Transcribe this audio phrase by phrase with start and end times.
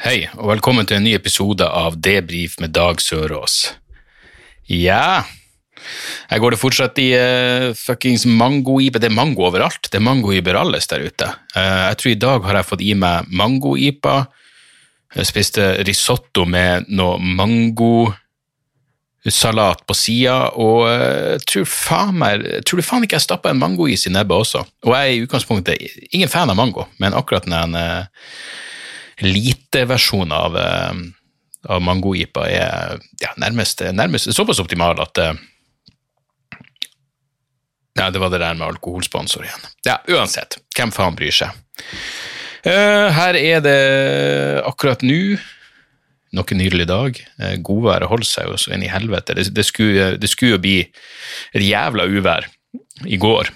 [0.00, 3.76] Hei, og velkommen til en ny episode av Debrif med Dag Sørås.
[4.64, 5.28] Ja,
[6.30, 8.96] jeg går det fortsatt i uh, fuckings mango-ipe.
[8.96, 9.90] Det er mango overalt.
[9.90, 11.28] Det er mango-iber alles der ute.
[11.52, 14.24] Uh, jeg tror i dag har jeg fått i meg mango-ipa.
[15.18, 18.14] Jeg spiste risotto med noe mangosalat
[19.84, 22.16] på sida, og eh, jeg tror faen
[22.64, 24.64] du faen ikke jeg stappa en mangois i nebbet også.
[24.86, 25.76] Og jeg er i utgangspunktet
[26.08, 28.06] ingen fan av mango, men akkurat den uh,
[29.24, 31.00] lite-versjonen av, eh,
[31.68, 35.46] av mango-ipa er ja, nærmest, nærmest såpass optimal at eh,
[37.98, 39.64] Ja, det var det der med alkoholsponsor igjen.
[39.84, 40.60] Ja, uansett.
[40.76, 41.56] Hvem faen bryr seg?
[42.64, 43.80] Uh, her er det
[44.68, 45.36] akkurat nå
[46.38, 47.18] noe nydelig dag.
[47.40, 49.34] Uh, Godværet holder seg jo så inn i helvete.
[49.36, 52.46] Det, det, skulle, det skulle jo bli et jævla uvær
[53.10, 53.50] i går,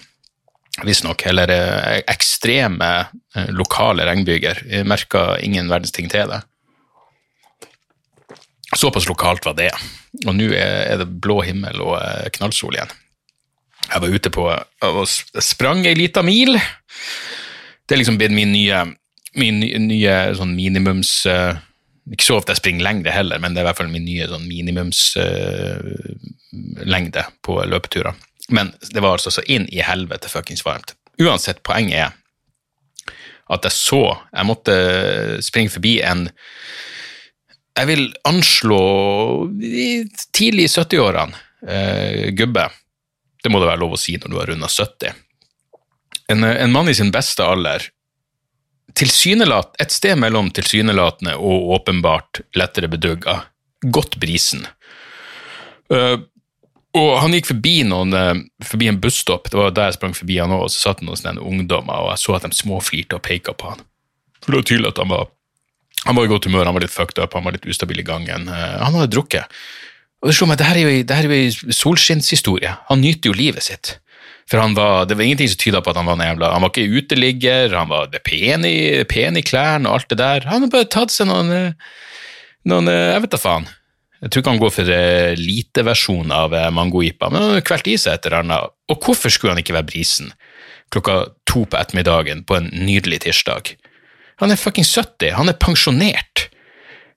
[0.82, 1.26] visstnok.
[1.26, 4.82] Eller eh, ekstreme eh, lokale regnbyger.
[4.84, 6.40] Merka ingen verdens ting til det.
[8.74, 9.72] Såpass lokalt var det.
[10.26, 12.92] Og nå er, det blå himmel og eh, knallsol igjen.
[13.84, 15.08] Jeg var ute på og
[15.44, 16.52] sprang ei lita mil.
[17.84, 18.78] Det er liksom blitt min nye,
[19.36, 23.68] min nye, sånn minimums Ikke så ofte jeg springer lengre heller, men det er i
[23.68, 28.16] hvert fall min nye sånn minimumslengde på løpeturer.
[28.48, 30.94] Men det var altså så inn i helvete fuckings varmt.
[31.22, 32.20] Uansett, poenget er
[33.52, 34.74] at jeg så Jeg måtte
[35.44, 36.28] springe forbi en
[37.76, 38.80] Jeg vil anslå
[40.32, 42.68] tidlig i 70-årene, eh, gubbe.
[43.42, 45.16] Det må det være lov å si når du har runda 70.
[46.30, 47.88] En, en mann i sin beste alder.
[48.94, 53.40] Tilsynelat, et sted mellom tilsynelatende og åpenbart lettere bedugga.
[53.82, 54.68] Godt brisen.
[55.90, 56.14] Eh,
[56.94, 60.38] og han gikk forbi, noen, eh, forbi en busstopp, det var der jeg sprang forbi
[60.38, 63.18] han også, og så satt det noen sånne ungdommer, og jeg så at de småflirte
[63.18, 63.82] og peka på han.
[64.44, 65.26] For det var tydelig at han var,
[66.04, 68.06] han var i godt humør, han var litt fucked up, han var litt ustabil i
[68.06, 68.48] gangen.
[68.48, 69.50] Eh, Han hadde drukket.
[70.22, 72.76] Og det slo meg, det her er jo, en solskinnshistorie.
[72.88, 73.98] Han nyter jo livet sitt.
[74.48, 76.64] For han var, det var ingenting som tyda på at han var en jævla Han
[76.66, 80.44] var ikke uteligger, han var pen i, pen i klærne og alt det der.
[80.50, 81.72] Han har bare tatt seg noen, eh,
[82.68, 83.66] noen Jeg vet da faen.
[84.24, 87.88] Jeg tror ikke han går for eh, lite-versjon av eh, mangoipa, men han har kvelt
[87.92, 88.72] i seg et eller annet.
[88.88, 90.30] Og hvorfor skulle han ikke være brisen
[90.94, 91.18] klokka
[91.48, 93.74] to på ettermiddagen på en nydelig tirsdag?
[94.40, 96.46] Han er fucking 70, han er pensjonert.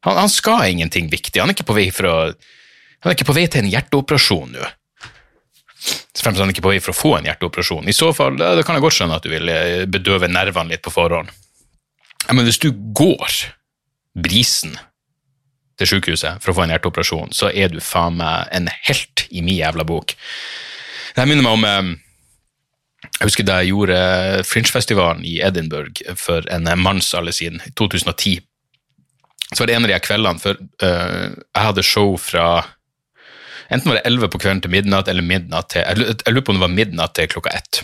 [0.03, 2.33] Han, han skal ingenting viktig, han er ikke på vei fra,
[2.97, 4.67] Han er ikke på vei til en hjerteoperasjon nå.
[6.17, 7.87] Fremst han er ikke på vei for å få en hjerteoperasjon.
[7.87, 10.73] I så fall, ja, da kan jeg godt skjønne at du vil eh, bedøve nervene
[10.73, 11.29] litt på forhånd.
[12.33, 13.37] Men hvis du går
[14.17, 14.73] brisen
[15.77, 19.43] til sykehuset for å få en hjerteoperasjon, så er du faen meg en helt i
[19.45, 20.15] min jævla bok.
[21.15, 21.95] Det minner meg om eh,
[23.17, 23.97] Jeg husker da jeg gjorde
[24.45, 28.41] Fringe-festivalen i Edinburgh for en mannsalder siden, i 2010.
[29.53, 32.47] Så var det en av de kveldene, for uh, jeg hadde show fra
[33.71, 36.59] Enten var det 11 på kvelden til midnatt, eller midnatt til Jeg lurer på om
[36.59, 37.81] det var midnatt til klokka ett.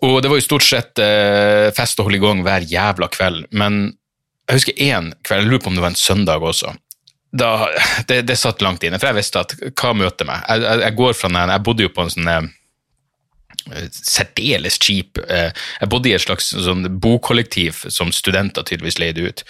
[0.00, 3.50] Og det var jo stort sett eh, fest og holde i gang hver jævla kveld,
[3.52, 3.82] men
[4.50, 6.74] jeg husker én kveld, jeg lurer på om det var en søndag også.
[7.30, 7.68] Da,
[8.10, 10.42] det, det satt langt inne, for jeg visste at hva møter meg?
[10.48, 12.48] Jeg, jeg, jeg går fra den, jeg bodde jo på en sånn eh,
[13.94, 19.44] særdeles cheap eh, Jeg bodde i et slags sånn bokollektiv som studenter tydeligvis leide ut.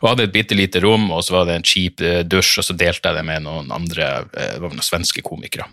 [0.00, 2.66] Og hadde et bitte lite rom, og så var det en cheap eh, dusj, og
[2.66, 5.68] så delte jeg det med noen andre eh, det var noen svenske komikere.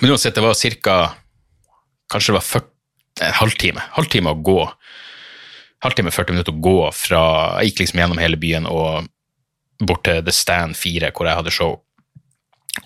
[0.00, 0.96] Men uansett, det var ca.
[2.10, 2.72] Kanskje det var 40,
[3.24, 3.84] en halvtime.
[3.94, 4.62] Halvtime å gå.
[5.84, 7.24] Halvtime, 40 minutter å gå fra
[7.60, 9.10] Jeg gikk liksom gjennom hele byen og
[9.84, 11.74] bort til The Stand 4, hvor jeg hadde show.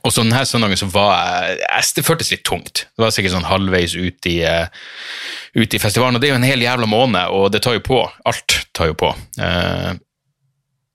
[0.03, 2.89] Og så denne søndagen så var jeg, Det føltes litt tungt.
[2.91, 4.67] Det var sikkert sånn halvveis ut i, eh,
[5.55, 7.87] ut i festivalen, og det er jo en hel jævla måned, og det tar jo
[7.87, 8.03] på.
[8.27, 9.15] Alt tar jo på.
[9.39, 9.95] Eh,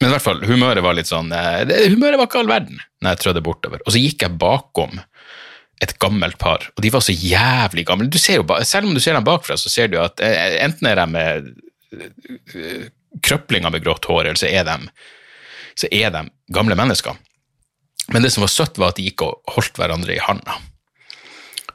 [0.02, 3.14] men i hvert fall, humøret var litt sånn eh, Humøret var ikke all verden når
[3.14, 3.84] jeg trødde bortover.
[3.86, 5.00] Og så gikk jeg bakom
[5.82, 8.12] et gammelt par, og de var så jævlig gamle.
[8.12, 11.00] Du ser jo, selv om du ser dem bakfra, så ser du at enten er
[11.00, 11.54] de
[13.24, 14.78] krøplinger med grått hår, eller så er de,
[15.80, 17.18] så er de gamle mennesker.
[18.12, 20.60] Men det som var søtt, var at de gikk og holdt hverandre i handa.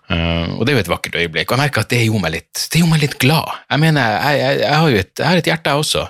[0.09, 1.50] Uh, og det er jo et vakkert øyeblikk.
[1.50, 3.59] Og jeg merker at det gjorde meg litt, det gjorde meg litt glad.
[3.69, 6.05] Jeg mener, jeg, jeg, jeg har jo et, jeg har et hjerte, jeg også.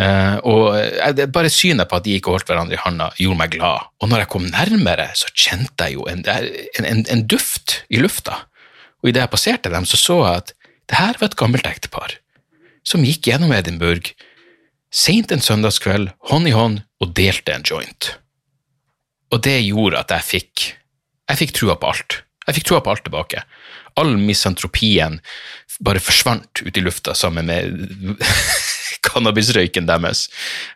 [0.00, 3.54] Uh, og jeg, bare synet på at de ikke holdt hverandre i handa, gjorde meg
[3.54, 3.90] glad.
[4.00, 8.00] Og når jeg kom nærmere, så kjente jeg jo en, en, en, en duft i
[8.02, 8.40] lufta.
[9.02, 10.54] Og idet jeg passerte dem, så så jeg at
[10.90, 12.16] det her var et gammelt ektepar
[12.86, 14.14] som gikk gjennom Edinburgh
[14.90, 18.14] seint en søndagskveld, hånd i hånd, og delte en joint.
[19.30, 20.66] Og det gjorde at jeg fikk
[21.30, 22.20] jeg fikk trua på alt.
[22.48, 23.44] Jeg fikk trua på alt tilbake.
[24.00, 25.20] All misantropien
[25.84, 28.18] bare forsvant ut i lufta sammen med
[29.06, 30.26] cannabisrøyken deres.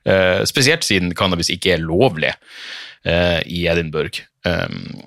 [0.07, 4.23] Uh, spesielt siden cannabis ikke er lovlig uh, i Edinburgh.
[4.47, 5.03] Um,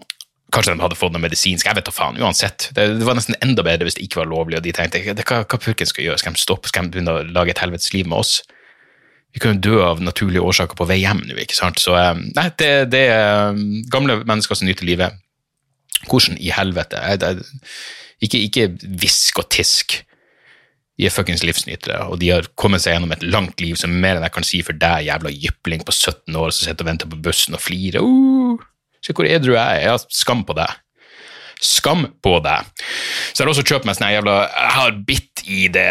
[0.54, 2.70] kanskje de hadde fått noe medisinsk, jeg vet da faen, uansett.
[2.76, 5.42] Det, det var nesten enda bedre hvis det ikke var lovlig, og de tenkte hva,
[5.44, 8.08] hva purken skal gjøre, skal de stoppe, skal de begynne å lage et helvetes liv
[8.08, 8.40] med oss?
[9.36, 11.82] Vi kan jo dø av naturlige årsaker på vei hjem nå, ikke sant?
[11.84, 15.20] Så um, nei, det, det er um, gamle mennesker som nyter livet.
[16.08, 17.02] Hvordan i helvete?
[18.24, 20.00] Ikke, ikke hvisk og tisk.
[20.98, 24.02] De er fuckings livsnytere, og de har kommet seg gjennom et langt liv som er
[24.02, 26.90] mer enn jeg kan si for deg, jævla jypling på 17 år som sitter og
[26.90, 28.02] venter på bussen og flirer.
[28.02, 28.64] Uh,
[29.04, 30.06] se hvor edru jeg er.
[30.14, 30.72] Skam på deg.
[31.64, 32.70] Skam på deg.
[33.32, 35.88] Så jeg har også kjøpt meg sånn jævla Jeg har bitt i, det,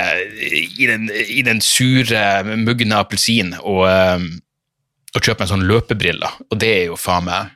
[0.79, 4.29] i, den, i den sure, mugne appelsinen og, um,
[5.17, 7.55] og kjøpt meg sånn løpebriller, og det er jo faen meg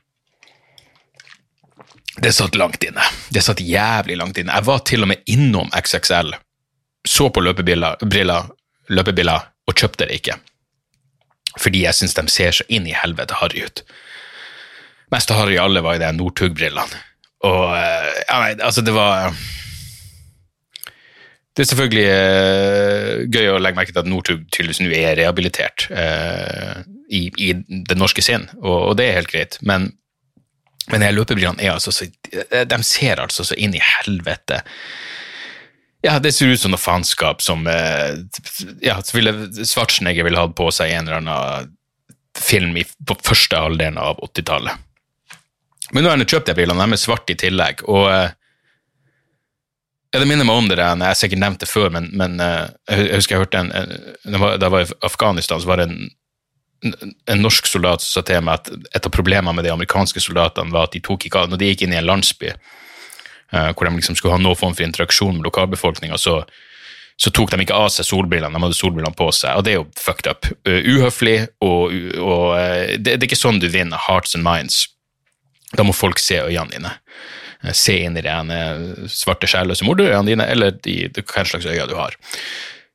[2.20, 3.02] det satt langt inne.
[3.32, 4.52] Det satt jævlig langt inne.
[4.52, 6.34] Jeg var til og med innom XXL,
[7.08, 8.50] så på løpebriller, briller,
[8.92, 10.36] løpebriller og kjøpte det ikke.
[11.58, 13.84] Fordi jeg syns de ser så inn i helvete harry ut.
[15.10, 17.00] Mest harry alle var i de Northug-brillene.
[17.48, 19.32] Og eh, ja, nei, altså, det var
[21.56, 25.88] Det er selvfølgelig eh, gøy å legge merke til at Northug tydeligvis nå er rehabilitert
[25.90, 29.58] eh, i, i den norske scenen, og, og det er helt greit.
[29.66, 29.90] Men
[30.90, 32.08] men løpebrillene er altså så
[32.66, 34.60] De ser altså så inn i helvete.
[36.02, 38.22] Ja, det ser ut som noe faenskap som eh,
[38.84, 41.76] Ja, ville Schwarzenegger ville hatt på seg en eller annen
[42.40, 44.89] film på første halvdelen av 80-tallet.
[45.92, 48.30] Men nå har jeg kjøpt de brillene, de er svarte i tillegg, og eh,
[50.10, 52.70] ja, Det minner meg om det jeg har sikkert nevnt det før, men, men eh,
[52.90, 56.10] jeg husker jeg hørte en, en Da jeg var i Afghanistan, så var det en
[57.26, 60.72] en norsk soldat som sa til meg at et av problemene med de amerikanske soldatene
[60.72, 63.84] var at de tok ikke av Når de gikk inn i en landsby uh, hvor
[63.86, 66.40] de liksom skulle ha noen form for interaksjon med lokalbefolkninga, så,
[67.20, 69.80] så, tok de ikke av seg solbrillene, de hadde solbrillene på seg, og det er
[69.80, 70.48] jo fucked up.
[70.68, 72.46] Uh, uhøflig, og, og
[72.96, 74.86] det, det, er ikke sånn du vinner hearts and minds.
[75.76, 76.92] Da må folk se øynene dine.
[77.76, 82.16] Se inn i de svarte, sjelløse morderøyene dine, eller de, hva slags øyne du har.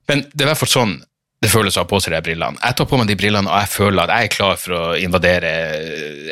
[0.09, 0.95] Men det er i hvert fall sånn
[1.43, 2.57] det føles å ha på seg de brillene.
[2.57, 4.83] Jeg tar på meg de brillene, og jeg føler at jeg er klar for å
[4.97, 5.51] invadere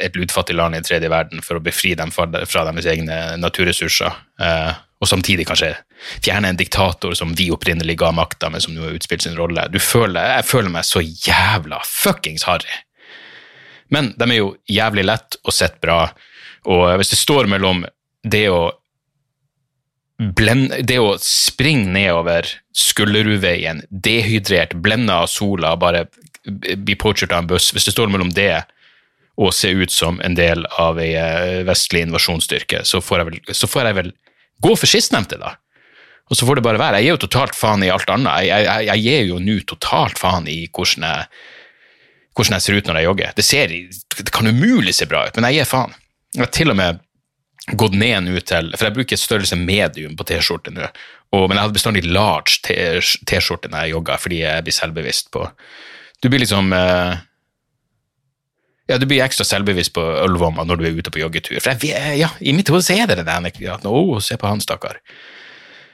[0.01, 4.15] et lutfattig land i den tredje verden for å befri dem fra deres egne naturressurser.
[4.41, 4.71] Eh,
[5.03, 5.73] og samtidig kanskje
[6.23, 9.67] fjerne en diktator som vi opprinnelig ga makta, men som nå har utspilt sin rolle.
[9.83, 12.79] Føler, jeg føler meg så jævla fuckings harry.
[13.93, 16.07] Men de er jo jævlig lett og sett bra,
[16.69, 17.83] og hvis det står mellom
[18.23, 18.71] det å
[20.17, 26.07] blend, det å springe nedover Skullerudveien, dehydrert, blenda av sola, bare
[26.43, 28.65] bli påkjørt av en buss Hvis det står mellom det
[29.41, 33.95] og se ut som en del av ei eh, vestlig invasjonsstyrke, så så får jeg
[33.97, 34.11] vel
[34.61, 35.55] gå for sistnevnte, da.
[36.29, 36.99] Og så får det bare være.
[37.01, 38.45] Jeg gir jo totalt faen i alt annet.
[38.45, 41.25] Jeg, jeg, jeg gir jo nå totalt faen i hvordan jeg,
[42.37, 43.33] hvordan jeg ser ut når jeg jogger.
[43.33, 43.73] Det, ser,
[44.21, 45.97] det kan umulig se bra ut, men jeg gir faen.
[46.33, 47.01] Jeg har til og med
[47.79, 50.87] gått ned nå til For jeg bruker størrelse medium på T-skjorte nå,
[51.33, 55.45] og, men jeg hadde bestandig large T-skjorte når jeg jogga, fordi jeg blir selvbevisst på
[56.23, 57.15] Du blir liksom uh,
[58.89, 61.55] Ja, du blir ekstra selvbevisst på ølvomma når du er ute på joggetur.
[61.63, 64.63] For jeg, ja, i mitt hode er det det der at Å, se på han,
[64.63, 64.99] stakkar.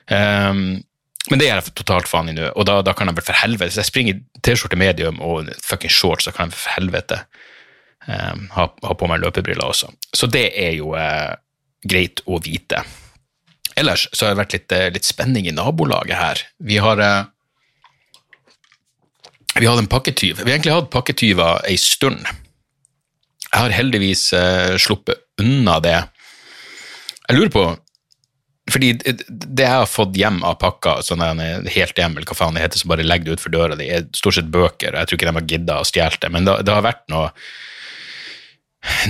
[0.09, 0.81] Um,
[1.29, 3.37] men det gjør jeg totalt faen i nå, og da, da, kan jeg vel for
[3.37, 7.19] helvete Hvis jeg springer i T-skjorte medium og fucking shorts, så kan jeg for helvete
[8.07, 9.91] um, ha, har, på meg løpebriller også.
[10.15, 11.35] Så det er jo uh,
[11.87, 12.83] greit å vite.
[13.79, 16.41] Ellers så har det vært litt, litt spenning i nabolaget her.
[16.67, 17.21] Vi har eh,
[19.55, 20.41] vi hadde en pakketyv.
[20.41, 22.27] Vi har egentlig hatt pakketyver ei stund.
[23.49, 25.95] Jeg har heldigvis uh, sluppet unna det.
[27.29, 27.63] Jeg lurer på
[28.69, 32.61] fordi det jeg har fått hjem av pakka, sånn helt hjem, eller hva faen det
[32.61, 35.29] heter, som bare legger det utfor døra di, er stort sett bøker, jeg tror ikke
[35.29, 37.31] de har gidda å stjele det, men det, det, har vært noe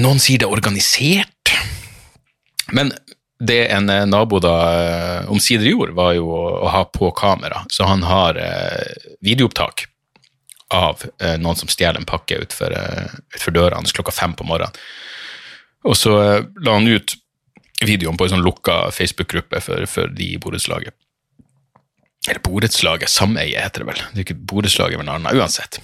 [0.02, 1.54] Noen sier det er organisert.
[2.74, 2.92] Men
[3.40, 7.64] det en eh, nabo da eh, omsider gjorde, var jo å ha på kamera.
[7.72, 9.88] Så han har eh, videoopptak
[10.70, 11.02] av
[11.42, 12.76] noen som stjeler en pakke utfor,
[13.34, 14.76] utfor døra hans klokka fem på morgenen.
[15.90, 17.16] Og så la han ut
[17.82, 20.94] videoen på en sånn lukka Facebook-gruppe for, for, de i borettslaget.
[22.30, 24.04] Eller borettslaget, sameie heter det vel.
[24.12, 25.34] Det er ikke borettslaget, men annet.
[25.42, 25.82] Uansett.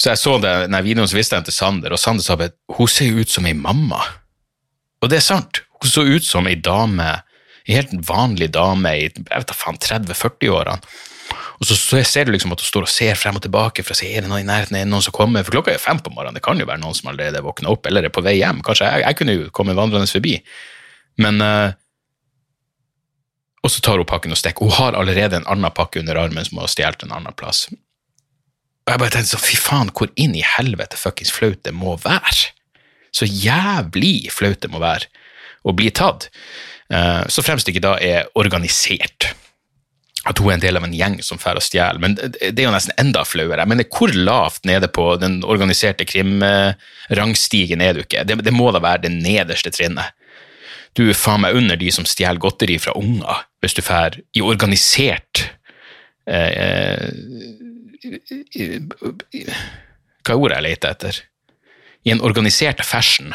[0.00, 2.56] Så jeg så den videoen så viste jeg den til Sander, og Sander sa at
[2.78, 4.00] hun ser jo ut som ei mamma.
[5.02, 5.62] Og det er sant.
[5.82, 7.10] Hun så ut som ei dame,
[7.64, 10.80] ei helt vanlig dame i jeg vet da faen, 30-40-årene.
[11.60, 13.94] Og så, så ser du liksom at hun står og ser frem og tilbake for
[13.94, 15.44] å se er det noen i nærheten, er det noen som kommer.
[15.46, 17.70] For klokka er fem på morgenen, det kan jo være noen som allerede er våkna
[17.72, 18.60] opp eller er på vei hjem.
[18.66, 20.36] Kanskje jeg, jeg kunne jo komme vandrende forbi.
[21.22, 21.70] Men uh,
[23.64, 24.66] Og så tar hun pakken og stikker.
[24.66, 27.64] Hun har allerede en annen pakke under armen som hun har stjålet en annen plass.
[28.84, 31.96] Og jeg bare tenkte sånn, fy faen, hvor inn i helvete fuckings flaut det må
[32.02, 32.50] være.
[33.14, 35.08] Så jævlig flaut det må være
[35.64, 36.28] å bli tatt.
[36.92, 39.30] Eh, Så fremst ikke da er organisert.
[40.28, 42.00] At hun er en del av en gjeng som drar og stjeler.
[42.00, 43.64] Men det er jo nesten enda flauere.
[43.68, 48.24] Men hvor lavt nede på den organiserte krimrangstigen er du ikke?
[48.24, 50.12] Det, det må da være det nederste trinnet.
[50.96, 54.44] Du er faen meg under de som stjeler godteri fra unger, hvis du drar i
[54.44, 55.42] organisert
[56.30, 57.08] eh,
[60.24, 61.20] Hva er ordet jeg leter etter?
[62.04, 63.32] I en organisert fashion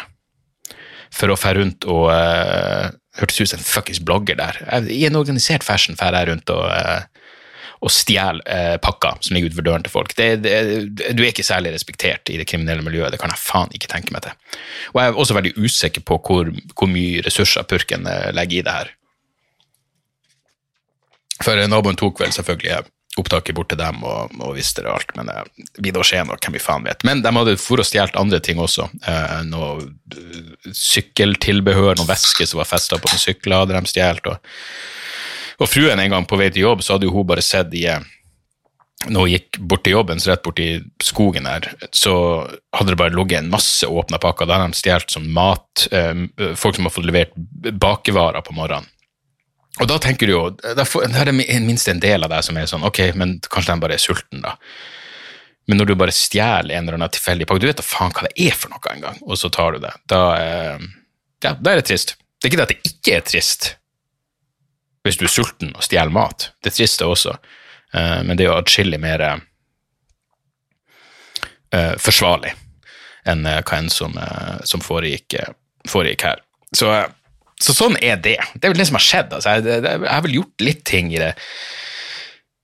[1.13, 4.59] for å fære rundt og uh, Hørtes ut som en fuckings blogger der.
[4.93, 7.01] I en organisert fashion drar jeg rundt og, uh,
[7.81, 10.13] og stjeler uh, pakker som ligger utenfor døren til folk.
[10.15, 10.53] Det, det,
[11.17, 14.13] du er ikke særlig respektert i det kriminelle miljøet, det kan jeg faen ikke tenke
[14.15, 14.37] meg til.
[14.93, 18.07] Og jeg er også veldig usikker på hvor, hvor mye ressurser purken
[18.37, 18.93] legger i det her.
[21.43, 22.85] For naboen tok vel selvfølgelig
[23.19, 26.39] opptaket bort til dem og, og visste det alt, men det blir da skje noe,
[26.41, 27.03] hvem vi faen vet.
[27.07, 28.89] Men de hadde for og stjålet andre ting også.
[29.07, 34.31] Eh, noe eh, sykkeltilbehør, noen væske som var festa på noen sykler, hadde de stjålet.
[34.31, 37.75] Og, og fruen en gang på vei til jobb, så hadde jo hun bare sett
[37.77, 38.07] i eh,
[39.07, 40.67] når hun gikk bort til jobben, så rett borti
[41.03, 42.13] skogen her, så
[42.75, 44.49] hadde det bare ligget en masse åpna pakker.
[44.49, 46.25] Der de stjålet som mat, eh,
[46.59, 47.35] folk som har fått levert
[47.79, 48.89] bakevarer på morgenen.
[49.79, 52.67] Og da tenker du jo, da er det minst en del av deg som er
[52.69, 54.57] sånn, ok, men kanskje de bare er sulten da.
[55.69, 58.25] Men når du bare stjeler en eller annen tilfeldig pakke, du vet da faen hva
[58.25, 60.79] det er for noe engang, og så tar du det, da, eh,
[61.45, 62.15] ja, da er det trist.
[62.39, 63.61] Det er ikke det at det ikke er trist,
[65.05, 66.49] hvis du er sulten og stjeler mat.
[66.59, 67.37] Det er trist det også,
[67.93, 69.37] eh, men det er jo atskillig mer eh,
[72.01, 72.55] forsvarlig
[73.29, 74.15] enn hva enn som,
[74.65, 75.35] som foregikk,
[75.85, 76.39] foregikk her.
[76.73, 76.89] Så,
[77.59, 78.37] så sånn er det.
[78.55, 79.33] Det er vel det som har skjedd.
[79.35, 79.55] Altså.
[79.57, 81.33] Jeg, det, det, jeg har vel gjort litt ting i det.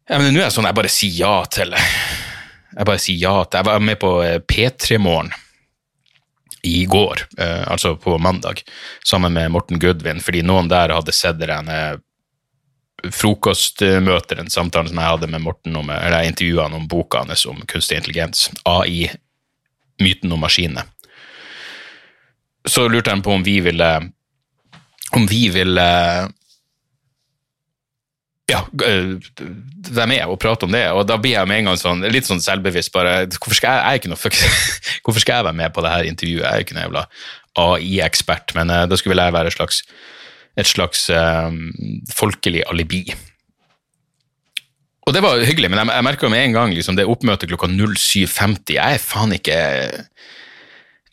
[0.08, 3.34] Ja, men nå er det sånn jeg bare sier ja til Jeg bare sier ja
[3.50, 5.34] til Jeg var med på eh, P3 Morgen
[6.66, 8.64] i går, eh, altså på mandag,
[9.06, 12.00] sammen med Morten Gudvin, fordi noen der hadde sett den eh,
[13.14, 17.22] frokostmøter, den samtalen som jeg hadde med Morten om, eller jeg intervjuet han om boka
[17.22, 19.12] hans om kunstig intelligens, AI,
[20.02, 20.88] myten om maskinene.
[22.66, 23.92] Så lurte han på om vi ville
[25.16, 25.80] om vi vil
[28.50, 29.22] ja, øh,
[29.90, 32.28] være med og prate om det, og da blir jeg med en gang sånn, litt
[32.28, 34.34] sånn selvbevisst bare, hvorfor skal jeg, jeg ikke noe,
[35.06, 36.44] hvorfor skal jeg være med på det her intervjuet?
[36.44, 37.06] Jeg er jo ikke noe jævla
[37.66, 39.82] AI-ekspert, men uh, da skulle jeg være et slags,
[40.62, 41.64] et slags um,
[42.14, 43.06] folkelig alibi.
[45.06, 47.70] Og det var hyggelig, men jeg, jeg merka med en gang liksom, det oppmøtet klokka
[47.72, 49.58] 07.50, jeg er faen ikke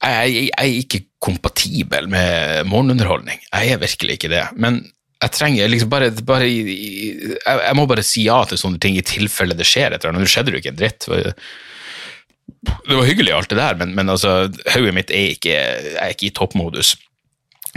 [0.02, 3.38] jeg, jeg, er ikke kompatibel med morgenunderholdning.
[3.52, 4.44] Jeg er virkelig ikke det.
[4.58, 4.80] Men
[5.22, 9.04] jeg trenger liksom bare, bare jeg, jeg må bare si ja til sånne ting i
[9.06, 10.26] tilfelle det skjer et eller annet.
[10.26, 11.06] Nå skjedde det jo ikke en dritt.
[12.62, 15.56] Det var hyggelig alt det der, men, men altså, hodet mitt er ikke,
[15.94, 16.96] er ikke i toppmodus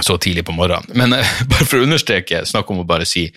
[0.03, 0.89] så tidlig på morgenen.
[0.97, 3.27] Men eh, bare for å understreke, snakk om å bare si,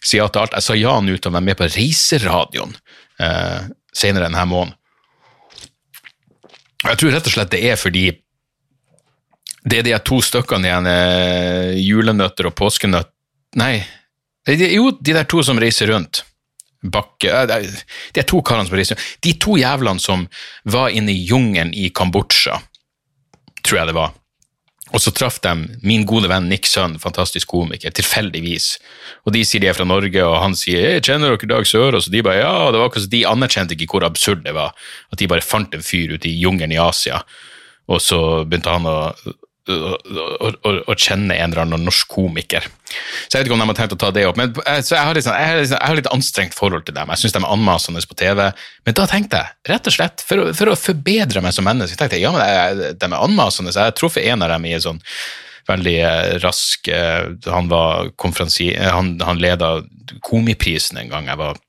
[0.00, 0.56] si ja til alt.
[0.58, 2.76] Jeg sa ja nå til å være med på Reiseradioen
[3.20, 4.78] eh, senere denne måneden.
[6.82, 8.06] Jeg tror rett og slett det er fordi
[9.62, 13.12] det er de to stykkene igjen, eh, julenøtter og påskenøtt
[13.60, 13.82] Nei,
[14.48, 16.22] jo, de der to som reiser rundt.
[16.82, 17.66] Bakke eh,
[18.16, 19.18] De to karene som reiser rundt.
[19.20, 20.24] De to jævlene som
[20.64, 22.56] var inne i jungelen i Kambodsja,
[23.60, 24.14] tror jeg det var.
[24.92, 25.52] Og så traff de
[25.86, 28.74] min gode venn Nick Sønn, fantastisk komiker, tilfeldigvis.
[29.24, 32.10] Og de sier de er fra Norge, og han sier «Hey, 'kjenner dere Dag Sørås?'
[32.10, 34.76] Og de bare ja, det var akkurat så de anerkjente ikke hvor absurd det var.
[35.12, 37.22] At de bare fant en fyr ute i jungelen i Asia,
[37.88, 39.14] og så begynte han å
[39.70, 42.64] å, å, å, kjenne en eller annen norsk komiker.
[42.66, 44.96] Så jeg vet ikke om de har tenkt å ta det opp, men eh, så
[44.96, 47.12] jeg, har sånn- jeg, har sånn- jeg har litt anstrengt forhold til dem.
[47.14, 48.42] Jeg syns de er anmasende på TV,
[48.86, 52.18] men da tenkte jeg, rett og slett, for for å forbedre meg som menneske, tenkte
[52.18, 54.86] jeg, ja, men jeg, de er anmasende, jeg har truffet en av dem i en
[54.88, 55.02] sånn
[55.70, 59.76] veldig eh, rask eh, Han var konferansier, han, han leda
[60.26, 61.60] Komiprisen en gang jeg var,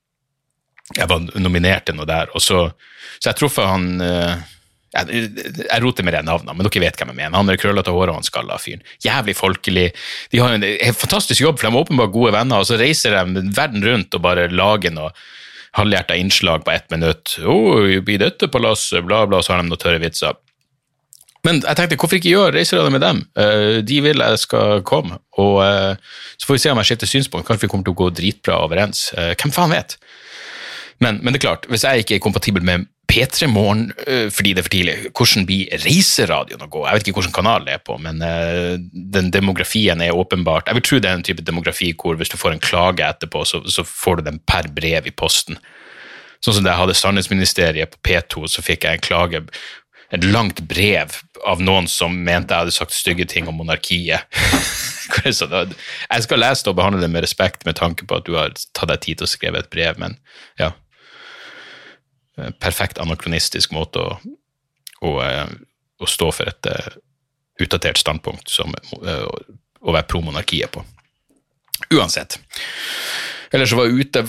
[0.97, 2.65] jeg var nominert til noe der, og så,
[3.19, 4.41] så jeg truffet han eh,
[4.93, 7.37] jeg, roter med det navnet, men dere vet hvem jeg mener.
[7.37, 8.83] Han er krøllete håret og han skalla fyren.
[9.03, 9.87] Jævlig folkelig.
[10.31, 13.17] De har en, en fantastisk jobb, for de er åpenbart gode venner, og så reiser
[13.17, 15.11] de verden rundt og bare lager noe
[15.73, 17.37] halvhjerta innslag på ett minutt.
[17.41, 17.55] 'Å,
[18.05, 20.37] i dette palasset', bla, bla, så har de noen tørre vitser.
[21.43, 23.17] Men jeg tenkte, hvorfor ikke gjøre Reiserådet med dem?
[23.35, 25.97] Eh, de vil jeg skal komme, og eh,
[26.39, 27.47] så får vi se om jeg skifter synspunkt.
[27.49, 29.09] Kanskje vi kommer til å gå dritbra overens.
[29.17, 29.97] Eh, hvem faen vet?
[31.03, 33.91] Men, men, det er klart, hvis jeg ikke er kompatibel med P3 Morgen
[34.33, 36.81] fordi det er for tidlig, hvordan blir reiseradioen å gå?
[36.87, 38.17] Jeg vet ikke hvilken kanal det er på, men
[38.91, 42.39] den demografien er åpenbart Jeg vil tro det er en type demografi hvor hvis du
[42.41, 45.61] får en klage etterpå, så, så får du den per brev i posten.
[46.43, 49.45] Sånn som da jeg hadde Sannhetsministeriet på P2, så fikk jeg en klage
[50.13, 51.15] et langt brev
[51.49, 54.27] av noen som mente jeg hadde sagt stygge ting om monarkiet.
[55.23, 55.33] jeg
[56.25, 58.91] skal lese det og behandle det med respekt med tanke på at du har tatt
[58.91, 60.19] deg tid til å skrive et brev, men
[60.61, 60.73] ja.
[62.35, 64.15] Perfekt anakronistisk måte å,
[65.05, 65.11] å,
[66.01, 66.95] å stå for et uh,
[67.61, 68.73] utdatert standpunkt som
[69.83, 70.81] å være pro monarkiet på.
[71.93, 72.39] Uansett.
[73.53, 74.23] Eller så var jeg ute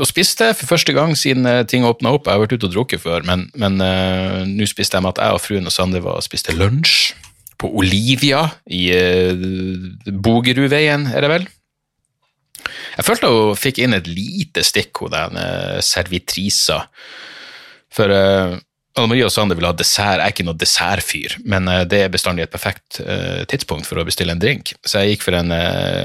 [0.00, 2.28] og spiste for første gang siden eh, ting åpna opp.
[2.28, 5.20] Jeg har vært ute og drukket før, men, men uh, nå spiste jeg med at
[5.20, 7.12] jeg og fruen og Sander var og spiste lunsj
[7.60, 11.46] på Olivia i uh, Bogerudveien, er det vel?
[12.96, 16.82] Jeg følte hun fikk inn et lite stikk, hun den uh, servitrisa.
[17.94, 18.56] For uh,
[18.98, 20.18] Anne Marie og Sander vil ha dessert.
[20.18, 24.00] Jeg er ikke noe dessertfyr, men uh, det er bestandig et perfekt uh, tidspunkt for
[24.00, 24.74] å bestille en drink.
[24.82, 25.54] Så jeg gikk for en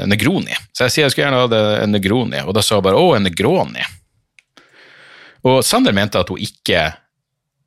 [0.09, 0.55] Negroni.
[0.71, 3.17] Så jeg sier jeg skulle gjerne ha en Negroni, og da sa hun bare 'Å,
[3.17, 3.89] en Negroni'.
[5.43, 6.93] Og Sander mente at hun ikke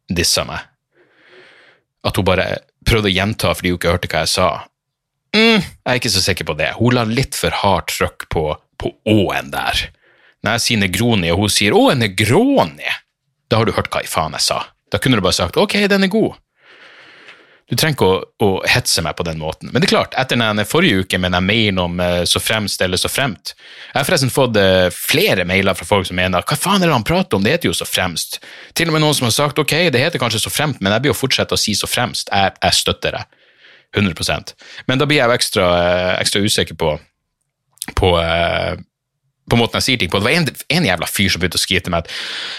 [0.09, 0.65] dissa meg.
[2.07, 2.47] At hun bare
[2.87, 4.49] prøvde å gjenta fordi hun ikke hørte hva jeg sa.
[5.37, 6.71] Mm, jeg er ikke så sikker på det.
[6.79, 8.45] Hun la litt for hardt trykk på,
[8.81, 9.87] på Å-en der.
[10.45, 12.97] Når jeg sier Negroni, og hun sier 'Å, en Negroni',
[13.51, 14.65] da har du hørt hva i faen jeg sa.
[14.93, 16.37] Da kunne du bare sagt ok, den er god.
[17.67, 19.73] Du trenger ikke å, å, hetse meg på den måten.
[19.73, 22.83] Men det er klart, etter den forrige uke med den mailen om uh, så fremst
[22.83, 26.59] eller så fremt Jeg har forresten fått uh, flere mailer fra folk som mener hva
[26.59, 28.39] faen er det han prater om, det heter jo så fremst.
[28.79, 31.03] Til og med noen som har sagt ok, det heter kanskje så fremt, men jeg
[31.03, 32.31] blir jo fortsette å si så fremst.
[32.31, 33.25] Jeg, jeg støtter det.
[33.97, 34.53] 100%
[34.87, 36.95] Men da blir jeg jo ekstra, uh, ekstra usikker på,
[37.95, 38.13] på
[39.51, 40.21] på måten jeg sier ting på.
[40.21, 40.35] Det var
[40.75, 42.13] en, jævla fyr som begynte å skrive til meg at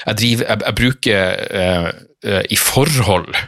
[0.07, 1.87] jeg, driver, jeg, jeg bruker uh,
[2.27, 3.39] uh, i forhold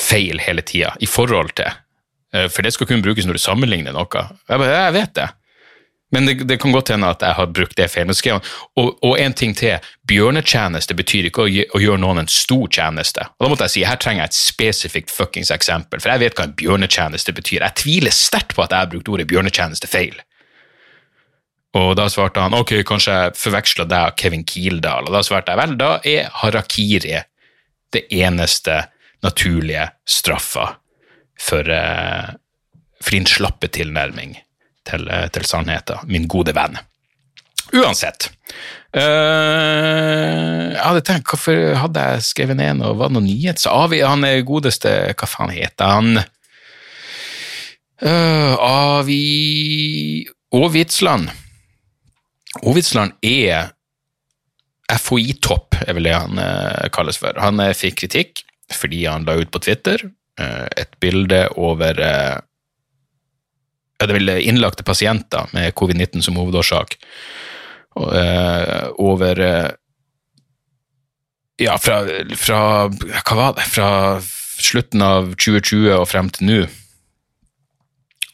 [0.00, 0.94] feil hele tida.
[1.04, 1.68] I forhold til.
[2.34, 4.24] Uh, for det skal kunne brukes når du sammenligner noe.
[4.48, 5.28] Jeg, jeg vet det.
[6.12, 8.10] Men det, det, kan godt hende at jeg har brukt det feil.
[8.10, 9.82] Og, og, en ting til.
[10.06, 13.24] Bjørnetjeneste betyr ikke å, å, gjøre noen en stor tjeneste.
[13.34, 16.38] Og da måtte jeg si, Her trenger jeg et spesifikt fuckings eksempel, for jeg vet
[16.38, 17.64] hva en bjørnetjeneste betyr.
[17.64, 20.14] Jeg tviler sterkt på at jeg har brukt ordet bjørnetjeneste feil.
[21.74, 25.08] Og da svarte han ok, kanskje jeg forveksla deg og Kevin Kildahl.
[25.08, 27.18] Og da svarte jeg vel, da er harakiri
[27.94, 28.84] det eneste
[29.24, 30.68] naturlige straffa
[31.40, 32.30] for, uh,
[33.00, 34.36] for din slappe tilnærming
[34.88, 36.78] til, uh, til sannheten, min gode venn.
[37.74, 38.28] Uansett.
[38.94, 43.64] Uh, jeg hadde tenkt, hvorfor hadde jeg skrevet ned noe, var det noe nyhet?
[43.66, 46.24] Han er godeste, hva faen heter han?
[48.04, 51.30] Uh, Avi Aavitsland.
[52.62, 53.72] Åvitsland er
[54.94, 57.34] FHI-topp, er vel det han uh, kalles for.
[57.40, 60.00] Han eh, fikk kritikk fordi han la ut på Twitter
[60.40, 62.36] eh, et bilde over eh,
[64.00, 66.98] det vil innlagte pasienter med covid-19 som hovedårsak.
[67.96, 69.70] Eh, over eh,
[71.62, 72.00] Ja, fra,
[72.34, 73.66] fra Hva var det?
[73.70, 73.90] Fra
[74.58, 76.56] slutten av 2020 og frem til nå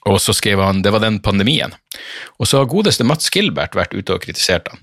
[0.08, 1.74] og så skrev han det var den pandemien.
[2.40, 4.80] Og så har godeste Mats Gilbert vært ute og kritisert han.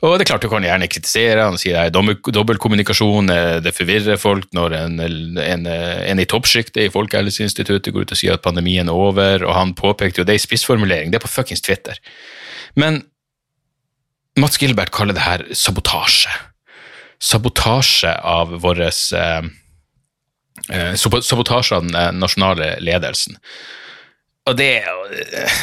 [0.00, 3.74] Og det er klart du kan gjerne kritisere, han sier det er dobbeltkommunikasjon, eh, det
[3.76, 4.96] forvirrer folk når en,
[5.42, 9.52] en, en i toppsjiktet i Folkehelseinstituttet går ut og sier at pandemien er over, og
[9.58, 12.00] han påpekte jo det i spissformulering, det er på fuckings Twitter.
[12.80, 13.02] Men
[14.40, 16.32] Mats Gilbert kaller det her sabotasje.
[17.22, 19.46] Sabotasje av vår eh,
[20.72, 23.36] eh Sabotasje av den nasjonale ledelsen.
[24.44, 24.84] Og det,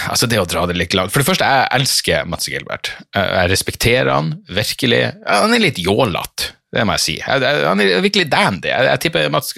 [0.09, 2.89] altså det å dra det litt langt For det første, jeg elsker Mats Gilbert.
[3.13, 5.03] Jeg respekterer han virkelig.
[5.27, 7.15] Han er litt jålete, det må jeg si.
[7.21, 8.71] Han er virkelig dandy.
[8.71, 9.53] Jeg tipper Mats,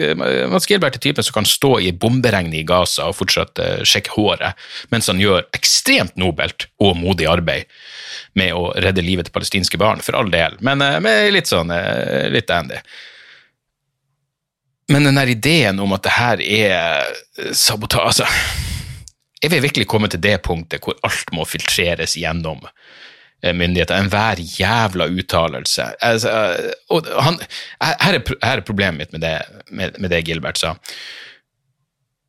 [0.52, 4.12] Mats Gilbert er typen som kan stå i bomberegnet i Gaza og fortsatt uh, sjekke
[4.18, 4.60] håret,
[4.92, 7.72] mens han gjør ekstremt nobelt og modig arbeid
[8.36, 11.72] med å redde livet til palestinske barn, for all del, men uh, med litt sånn
[12.34, 12.82] litt dandy.
[14.92, 18.28] Men den der ideen om at det her er sabotasje
[19.44, 23.98] er vi virkelig kommet til det punktet hvor alt må filtreres gjennom eh, myndigheter?
[24.00, 25.90] Enhver jævla uttalelse.
[26.02, 26.32] Altså,
[26.92, 27.42] her,
[27.82, 29.36] her, er problemet mitt med det,
[29.70, 30.76] med, med det, Gilbert sa.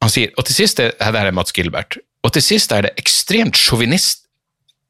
[0.03, 2.96] Han sier, og til sist er, her er Mats Gilbert, og til sist er det
[3.00, 4.24] ekstremt sjåvinist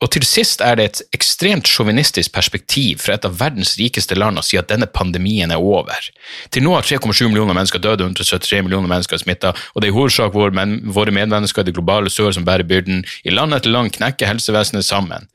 [0.05, 4.37] Og til sist er det et ekstremt sjåvinistisk perspektiv fra et av verdens rikeste land
[4.37, 6.11] å si at denne pandemien er over.
[6.53, 9.95] Til nå har 3,7 millioner mennesker dødd, 173 millioner mennesker er smitta, og det er
[9.95, 13.01] i hovedsak vår men, våre medmennesker i det globale sør som bærer byrden.
[13.25, 15.31] I land etter land knekker helsevesenet sammen.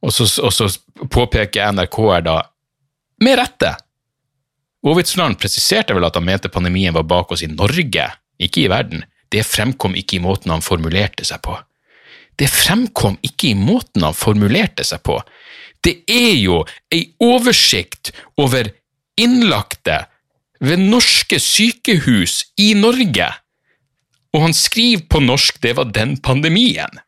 [0.00, 0.70] Og så, og så
[1.12, 2.40] påpeker NRK her da,
[3.20, 3.74] med rette,
[4.86, 8.04] Ovitsland presiserte vel at han mente pandemien var bak oss i Norge,
[8.38, 9.02] ikke i verden.
[9.28, 11.56] Det fremkom ikke i måten han formulerte seg på.
[12.38, 15.18] Det fremkom ikke i måten han formulerte seg på.
[15.82, 16.62] Det er jo
[16.94, 18.70] ei oversikt over
[19.18, 20.04] innlagte
[20.62, 23.28] ved norske sykehus i Norge,
[24.34, 27.00] og han skriver på norsk det var den pandemien.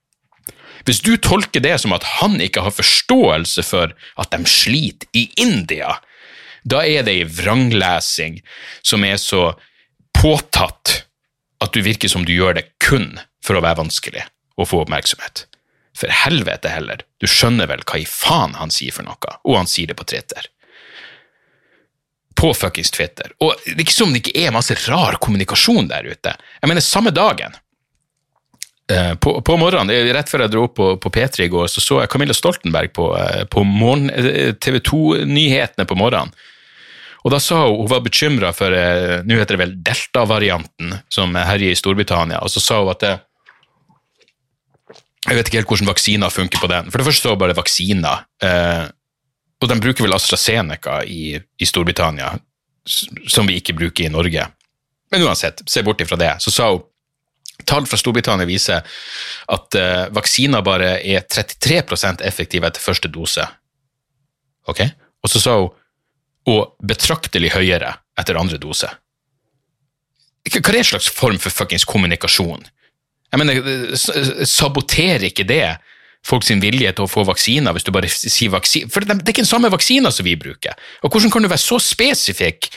[0.87, 5.27] Hvis du tolker det som at han ikke har forståelse for at de sliter i
[5.39, 5.99] India,
[6.65, 8.41] da er det ei vranglesing
[8.83, 9.51] som er så
[10.17, 11.03] påtatt
[11.61, 13.13] at du virker som du gjør det kun
[13.45, 14.25] for å være vanskelig
[14.61, 15.47] og få oppmerksomhet.
[15.97, 19.71] For helvete heller, du skjønner vel hva i faen han sier for noe, og han
[19.71, 20.47] sier det på Twitter.
[22.39, 23.35] På fuckings Twitter.
[23.43, 26.37] Og det er ikke som det ikke er masse rar kommunikasjon der ute.
[26.63, 27.57] Jeg mener, samme dagen
[28.93, 31.83] eh, på, på, morgenen, Rett før jeg dro opp på, på, P3 i går, så
[31.85, 36.33] så jeg Camilla Stoltenberg på, eh, på eh, TV 2-nyhetene på morgenen.
[37.21, 41.75] Og da sa hun hun var bekymra for nå heter det vel delta-varianten som herjer
[41.75, 42.39] i Storbritannia.
[42.41, 43.19] Og så sa hun at det,
[45.27, 46.89] jeg vet ikke helt hvordan vaksiner funker på den.
[46.89, 48.25] For det første så bare vaksiner.
[48.45, 48.87] Eh,
[49.61, 52.31] og de bruker vel AstraZeneca i, i, Storbritannia,
[53.29, 54.47] som vi ikke bruker i Norge.
[55.13, 56.33] Men uansett, se bort ifra det.
[56.41, 56.87] Så sa hun
[57.69, 58.81] tall fra Storbritannia viser
[59.53, 63.45] at eh, vaksiner bare er 33% effektive etter første dose.
[64.73, 64.81] Ok?
[65.21, 65.77] Og så sa hun
[66.49, 68.89] og betraktelig høyere etter andre dose.
[70.49, 72.65] Hva er det slags form for fuckings kommunikasjon?
[73.31, 73.95] Jeg mener,
[74.49, 75.65] Saboterer ikke det
[76.27, 78.91] folks vilje til å få vaksiner hvis du bare sier vaksine?
[78.93, 80.77] For det er ikke den samme vaksina som vi bruker.
[81.05, 82.71] Og Hvordan kan du være så spesifikk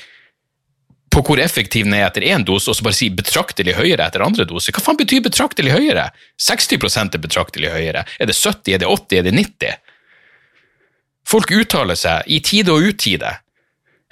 [1.13, 4.24] på hvor effektiv den er etter én dose, og så bare si betraktelig høyere etter
[4.26, 4.74] andre dose?
[4.74, 6.08] Hva faen betyr betraktelig høyere?
[6.42, 8.06] 60% er betraktelig høyere.
[8.18, 9.92] Er det 70, er det 80, er det 90?
[11.30, 13.30] Folk uttaler seg i tide og utide,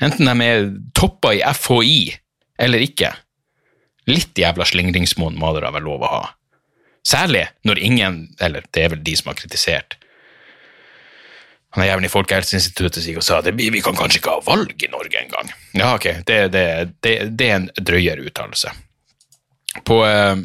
[0.02, 2.04] enten de er toppa i FHI
[2.62, 3.12] eller ikke.
[4.10, 6.22] Litt jævla slingringsmonn må det da lov å ha.
[7.06, 9.98] Særlig når ingen, eller det er vel de som har kritisert
[11.72, 14.84] han er jævlig i Folkehelseinstituttet sier og sa at vi kan kanskje ikke ha valg
[14.84, 15.52] i Norge engang.
[15.72, 16.64] Ja, ok, det, det,
[17.00, 18.74] det, det, er en drøyere uttalelse.
[19.88, 20.36] På, eh,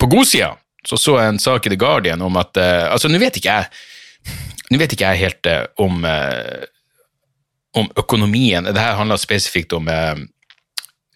[0.00, 0.54] på godsida
[0.88, 3.52] så så jeg en sak i The Guardian om at eh, Altså, nå vet ikke
[3.52, 4.32] jeg
[4.72, 6.64] nå vet ikke jeg helt eh, om, eh,
[7.76, 8.64] om økonomien.
[8.64, 10.16] Dette handler spesifikt om Eh,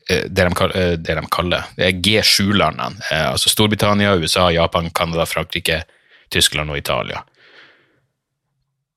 [0.06, 2.96] det de, kaller, det de kaller G7-landene.
[3.10, 5.82] Eh, altså Storbritannia, USA, Japan, Canada, Frankrike,
[6.30, 7.24] Tyskland og Italia.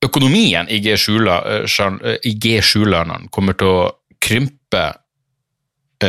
[0.06, 3.91] Økonomien i G7-landene kommer til å
[4.22, 4.93] krympe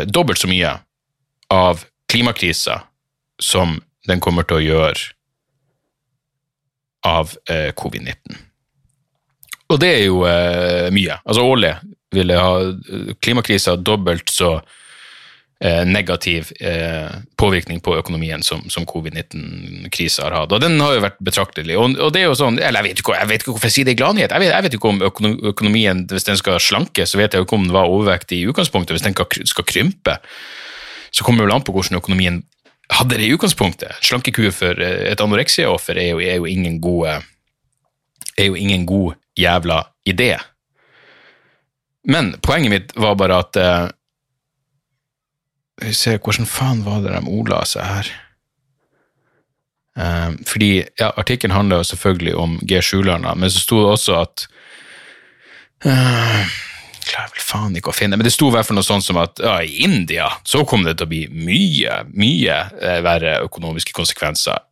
[0.06, 0.78] dobbelt så mye
[1.50, 2.80] av klimakrisa
[3.42, 4.94] som den kommer til å gjøre
[7.08, 7.34] av
[7.80, 8.36] covid-19.
[9.70, 10.22] Og det er jo
[10.94, 11.14] mye.
[11.24, 11.74] Altså årlig
[12.14, 12.54] vil jeg ha
[13.18, 14.66] klimakrisa dobbelt så Eh,
[15.60, 20.54] negativ eh, påvirkning på økonomien som, som covid-19-krisa har hatt.
[20.56, 21.76] Og den har jo vært betraktelig.
[21.76, 23.74] Og, og, det er jo sånn, eller Jeg vet ikke, jeg vet ikke hvorfor jeg
[23.74, 24.32] sier det i gladnyhet.
[24.32, 25.02] Jeg jeg vet ikke om
[25.52, 28.48] økonomien, hvis den skal slanke, så vet jeg jo ikke om den var overvektig i
[28.48, 28.96] utgangspunktet.
[28.96, 30.16] Hvis den skal krympe,
[31.12, 32.40] så kommer det vel an på hvordan økonomien
[32.96, 34.00] hadde det i utgangspunktet.
[34.00, 37.20] Slankekur for eh, et anoreksiaoffer er, er, jo ingen god
[38.40, 40.32] er jo ingen god jævla idé.
[42.08, 43.64] Men poenget mitt var bare at
[45.80, 48.10] vi ser hvordan faen var det de ordla seg her?
[50.00, 54.44] Um, fordi ja, Artikkelen handler jo selvfølgelig om G7-landene, men så sto det også at
[55.84, 56.52] uh,
[57.10, 59.18] klarer vel faen ikke å finne Men det sto i hvert fall noe sånt som
[59.20, 63.96] at ja, i India så kom det til å bli mye, mye eh, verre økonomiske
[63.96, 64.62] konsekvenser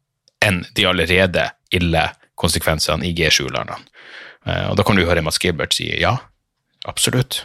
[0.44, 2.04] enn de allerede ille
[2.38, 3.80] konsekvensene i G7-landene.
[4.46, 6.14] Uh, og da kan du høre Mats Gilbert si ja,
[6.86, 7.42] absolutt.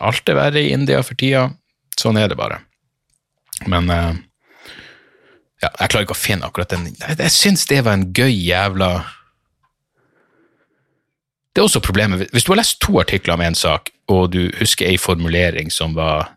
[0.00, 1.50] Alt er verre i India for tida.
[2.00, 2.62] Sånn er det bare.
[3.66, 4.14] Men uh,
[5.58, 8.30] ja, jeg klarer ikke å finne akkurat den Jeg, jeg syns det var en gøy
[8.30, 8.90] jævla
[11.52, 14.44] Det er også problemet Hvis du har lest to artikler om en sak, og du
[14.60, 16.36] husker ei formulering som var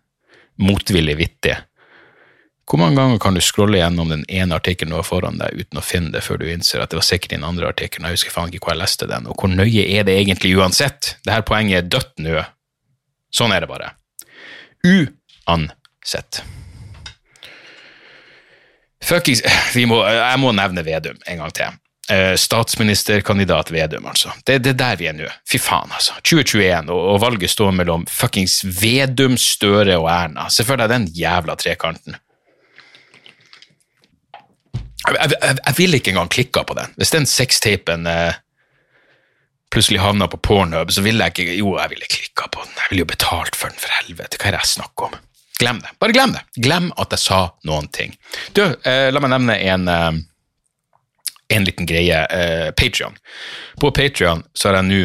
[0.62, 1.54] motvillig vittig,
[2.70, 5.80] hvor mange ganger kan du scrolle gjennom den ene artikkelen du har foran deg, uten
[5.80, 8.36] å finne det før du innser at det var sikkert den andre artikkelen, jeg husker
[8.36, 11.16] faen ikke hvor jeg leste den, og hvor nøye er det egentlig uansett?
[11.26, 12.46] Dette poenget er dødt nå.
[13.34, 13.94] Sånn er det bare.
[14.88, 16.44] Uansett.
[19.12, 19.44] Fuckings
[19.76, 21.80] Jeg må nevne Vedum en gang til.
[22.12, 24.34] Eh, statsministerkandidat Vedum, altså.
[24.48, 25.30] Det er der vi er nå.
[25.48, 26.18] Fy faen, altså.
[26.24, 30.50] 2021, og, og valget står mellom fuckings Vedum, Støre og Erna.
[30.52, 32.18] Se for deg den jævla trekanten.
[35.02, 36.92] Jeg, jeg, jeg, jeg ville ikke engang klikka på den.
[37.00, 38.42] Hvis den sextapen eh,
[39.72, 42.76] plutselig havna på Pornhub, så ville jeg ikke Jo, jeg ville klikka på den.
[42.78, 44.38] Jeg ville jo betalt for den, for helvete.
[44.38, 45.20] Hva er det jeg snakker om?
[45.62, 45.94] Glem det.
[46.02, 46.42] Bare glem det.
[46.58, 48.16] Glem at jeg sa noen ting.
[48.58, 50.22] Du, eh, la meg nevne en eh,
[51.52, 52.26] en liten greie.
[52.26, 53.18] Eh, Patrion.
[53.80, 55.02] På Patrion har jeg nå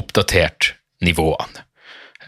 [0.00, 1.66] oppdatert nivåene.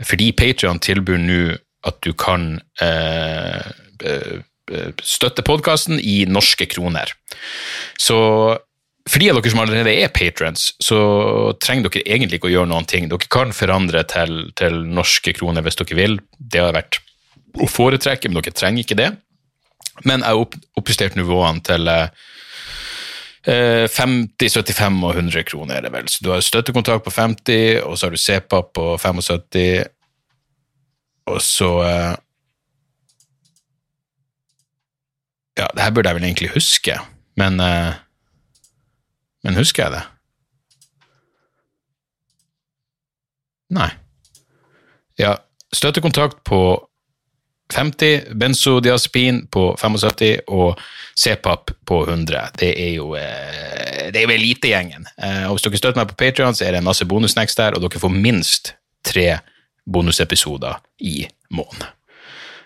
[0.02, 1.42] Fordi Patrion tilbyr nå
[1.88, 3.70] at du kan eh,
[4.04, 7.10] eh, støtte podkasten i norske kroner.
[8.00, 8.18] Så
[9.10, 10.98] for de av dere som allerede er patrons, så
[11.58, 13.08] trenger dere egentlig ikke å gjøre noen ting.
[13.10, 16.20] Dere kan forandre til, til norske kroner hvis dere vil.
[16.38, 17.00] Det har vært
[17.60, 19.10] å foretrekke, men dere trenger ikke det.
[20.06, 22.08] Men jeg har opp, oppjustert nivåene til eh,
[23.90, 26.08] 50, 75 og 100 kroner er det vel.
[26.08, 29.88] Så du har støttekontakt på 50, og så har du CPAP på 75,
[31.32, 32.12] og så eh,
[35.52, 36.94] Ja, det her burde jeg vel egentlig huske,
[37.36, 37.92] men eh,
[39.44, 40.02] Men husker jeg det?
[43.74, 43.88] Nei.
[45.18, 45.36] Ja,
[45.74, 46.60] støttekontakt på
[47.72, 50.80] 50, benzodiazepin på 75 og
[51.18, 52.44] CPAP på 100.
[52.60, 55.08] Det er jo eh, det er elitegjengen.
[55.16, 57.84] Eh, hvis dere støtter meg på Patrion, så er det en masse bonusnacks der, og
[57.84, 58.74] dere får minst
[59.06, 59.40] tre
[59.88, 61.90] bonusepisoder i måneden.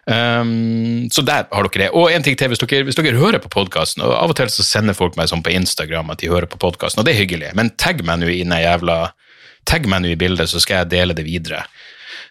[0.07, 1.91] Um, så der har dere det.
[1.99, 4.51] Og en ting til, hvis dere, hvis dere hører på podkasten, og av og til
[4.53, 7.23] så sender folk meg sånn på Instagram at de hører på podkasten, og det er
[7.25, 9.07] hyggelig, men tagg meg nå i den jævla
[9.67, 11.65] Tagg meg nå i bildet, så skal jeg dele det videre.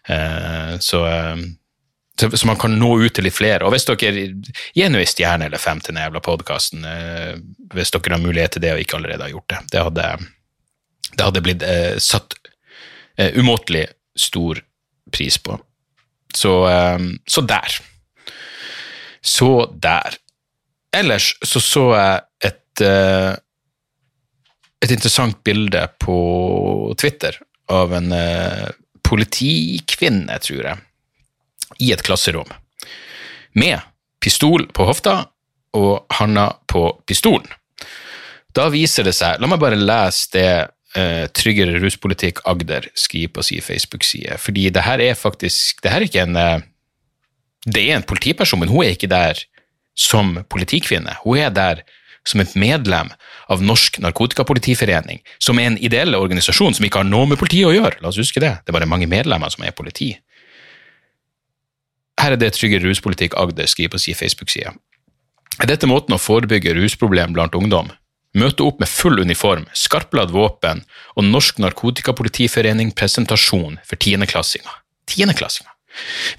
[0.07, 1.41] Uh, så um,
[2.15, 3.65] så man kan nå ut til litt flere.
[3.65, 4.11] Og hvis dere
[4.75, 7.33] gir nå ei stjerne eller fem til den jævla podkasten, eh,
[7.73, 9.61] hvis dere har mulighet til det og ikke allerede har gjort det.
[9.73, 10.09] Det hadde,
[11.11, 12.37] det hadde blitt eh, satt
[13.19, 14.61] eh, umåtelig stor
[15.11, 15.57] pris på.
[16.35, 17.79] Så, eh, så der.
[19.21, 19.51] Så
[19.83, 20.19] der.
[20.95, 23.33] Ellers så så jeg et eh,
[24.85, 26.15] et interessant bilde på
[26.99, 27.37] Twitter
[27.73, 28.67] av en eh,
[29.07, 30.83] politikvinne, tror jeg
[31.79, 32.49] i et klasserom
[33.55, 33.79] med
[34.23, 35.17] pistol på hofta
[35.75, 37.47] og handa på pistolen.
[38.55, 40.49] Da viser det seg La meg bare lese det
[40.95, 45.99] eh, Tryggere ruspolitikk Agder skriver på sin Facebook-side, fordi det her er faktisk Det her
[45.99, 46.63] er ikke en eh,
[47.67, 49.41] Det er en politiperson, men hun er ikke der
[49.95, 51.15] som politikvinne.
[51.23, 51.83] Hun er der
[52.27, 53.11] som et medlem
[53.49, 57.73] av Norsk Narkotikapolitiforening, som er en ideell organisasjon som ikke har noe med politiet å
[57.73, 58.01] gjøre.
[58.01, 58.51] La oss huske det.
[58.65, 60.11] Det er bare mange medlemmer som er politi.
[62.25, 64.71] Her er det Trygge ruspolitikk Agder skriver på sin Facebook-side.
[65.61, 67.91] Er dette måten å forebygge rusproblem blant ungdom?
[68.35, 70.81] Møte opp med full uniform, skarpladd våpen
[71.13, 74.73] og Norsk Narkotikapolitiforening presentasjon for tiendeklassinger.
[75.05, 75.69] Tiendeklassinger.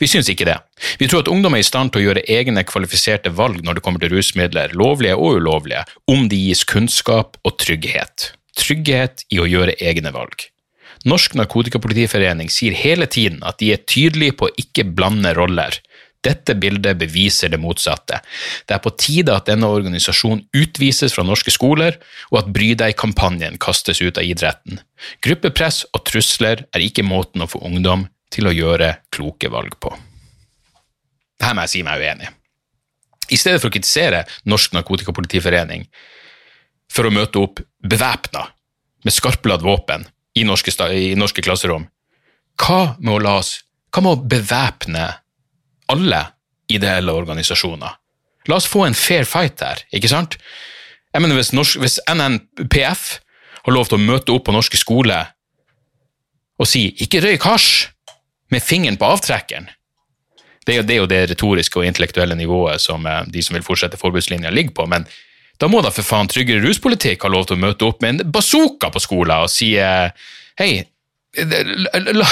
[0.03, 0.59] Vi syns ikke det.
[0.99, 3.87] Vi tror at ungdom er i stand til å gjøre egne kvalifiserte valg når det
[3.87, 8.33] kommer til rusmidler, lovlige og ulovlige, om de gis kunnskap og trygghet.
[8.59, 10.51] Trygghet i å gjøre egne valg.
[11.07, 15.77] Norsk Narkotikapolitiforening sier hele tiden at de er tydelige på å ikke blande roller.
[16.27, 18.19] Dette bildet beviser det motsatte.
[18.66, 22.01] Det er på tide at denne organisasjonen utvises fra norske skoler,
[22.33, 24.81] og at Bry deg-kampanjen kastes ut av idretten.
[25.23, 29.92] Gruppepress og trusler er ikke måten å få ungdom til å gjøre kloke valg på.
[31.37, 32.33] Dette må jeg si meg uenig.
[33.31, 35.87] I stedet for å kritisere Norsk Narkotikapolitiforening
[36.90, 38.47] for å møte opp bevæpna
[39.07, 41.87] med skarpladd våpen i norske, i norske klasserom.
[42.61, 43.61] Hva med å la oss
[43.92, 45.05] Hva med å bevæpne
[45.92, 46.18] alle
[46.68, 47.94] ideelle organisasjoner?
[48.51, 50.37] La oss få en fair fight her, ikke sant?
[51.14, 53.07] Jeg mener, hvis, norsk, hvis NNPF
[53.62, 55.33] har lov til å møte opp på norske skoler
[56.61, 57.88] og si 'ikke røyk hasj'
[58.53, 59.70] med fingeren på avtrekkeren
[60.66, 64.51] det er, jo, det retoriske og intellektuelle nivået som eh, de som vil fortsette forbudslinja,
[64.51, 65.07] ligger på, men
[65.61, 68.33] da må da for faen tryggere ruspolitikk ha lov til å møte opp med en
[68.33, 70.11] bazooka på skolen og si eh,
[70.61, 70.71] hei,
[71.38, 72.29] la, la,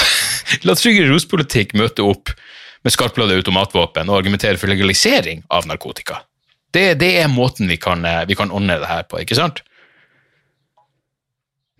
[0.67, 2.33] la tryggere ruspolitikk møte opp
[2.85, 6.21] med skarpladde automatvåpen og argumentere for legalisering av narkotika.
[6.75, 9.63] Det, det er måten vi kan, eh, vi kan, ordne det her på, ikke sant?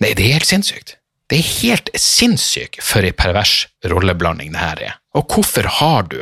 [0.02, 0.98] Nei, det er helt sinnssykt.
[1.30, 4.98] Det er helt sinnssykt for ei pervers rolleblanding det her er.
[5.18, 6.20] Og hvorfor har du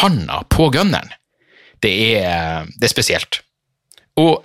[0.00, 1.12] handa på gunneren?
[1.82, 3.40] Det er, det er spesielt.
[4.20, 4.44] Og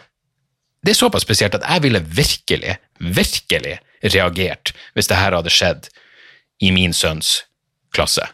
[0.86, 3.80] det er såpass spesielt at jeg ville virkelig, virkelig
[4.14, 5.90] reagert hvis det her hadde skjedd
[6.62, 7.40] i min sønns
[7.96, 8.28] klasse.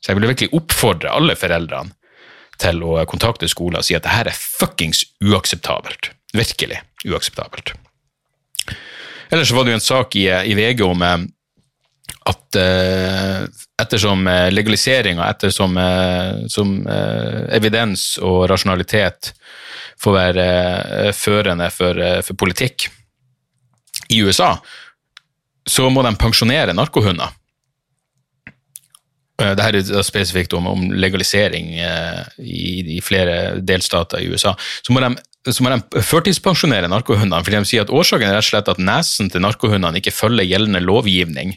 [0.00, 1.92] Så jeg ville virkelig oppfordre alle foreldrene
[2.60, 6.12] til å kontakte skolen og si at det her er fuckings uakseptabelt.
[6.34, 7.74] Virkelig uakseptabelt.
[9.32, 11.24] Ellers var det jo en sak i, i VG om eh,
[12.24, 13.44] at eh,
[13.82, 19.34] ettersom legaliseringa, ettersom eh, som, eh, evidens og rasjonalitet
[20.00, 20.46] får være
[21.06, 22.88] eh, førende for, eh, for politikk
[24.08, 24.54] i USA,
[25.66, 27.32] så må de pensjonere narkohunder.
[29.34, 34.54] Det Dette er spesifikt om, om legalisering eh, i, i flere delstater i USA.
[34.86, 35.14] Så må de,
[35.52, 38.80] så må de førtidspensjonere narkohundene, fordi de sier at årsaken er rett og slett at
[38.80, 41.56] nesen til narkohundene ikke følger gjeldende lovgivning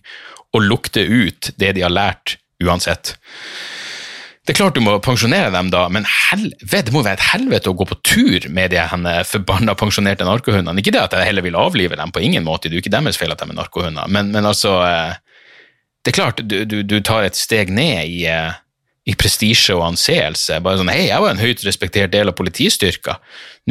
[0.56, 3.16] og lukter ut det de har lært uansett.
[4.48, 7.72] Det er klart du må pensjonere dem da, men helvete, det må være et helvete
[7.72, 10.80] å gå på tur med de henne forbanna pensjonerte narkohundene.
[10.80, 12.94] Ikke det at jeg heller vil avlive dem, på ingen måte, det er jo ikke
[12.96, 15.18] deres feil at de er narkohunder, men, men altså eh,
[16.06, 18.56] Det er klart du, du, du tar et steg ned i, eh,
[19.08, 20.60] i prestisje og anseelse.
[20.64, 23.18] Bare sånn Hei, jeg var en høyt respektert del av politistyrka.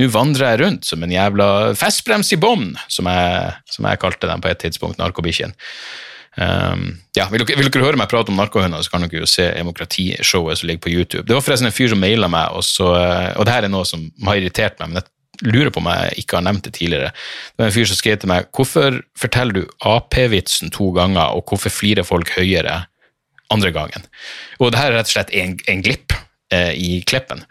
[0.01, 3.09] Nå vandrer jeg rundt som en jævla festbrems i bånn, som,
[3.73, 5.53] som jeg kalte dem på et tidspunkt, narkobikkjen.
[6.37, 9.29] Um, ja, vil dere, vil dere høre meg prate om narkohunder, så kan dere jo
[9.29, 11.25] se demokratishowet som ligger på YouTube.
[11.29, 12.91] Det var forresten en fyr som maila meg, og, så,
[13.37, 16.25] og det her er noe som har irritert meg, men jeg lurer på om jeg
[16.25, 17.13] ikke har nevnt det tidligere.
[17.53, 21.49] Det var en fyr som skrev til meg hvorfor forteller du Ap-vitsen to ganger, og
[21.49, 22.85] hvorfor flirer folk høyere
[23.55, 24.09] andre gangen?
[24.61, 26.15] Og det her er rett og slett en, en glipp
[26.55, 27.45] eh, i klippen.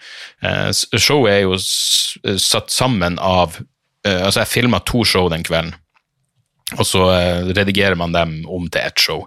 [0.43, 3.59] Eh, showet er jo s, satt sammen av
[4.05, 5.75] eh, Altså, jeg filma to show den kvelden
[6.73, 9.25] og så eh, redigerer man dem om til ett show.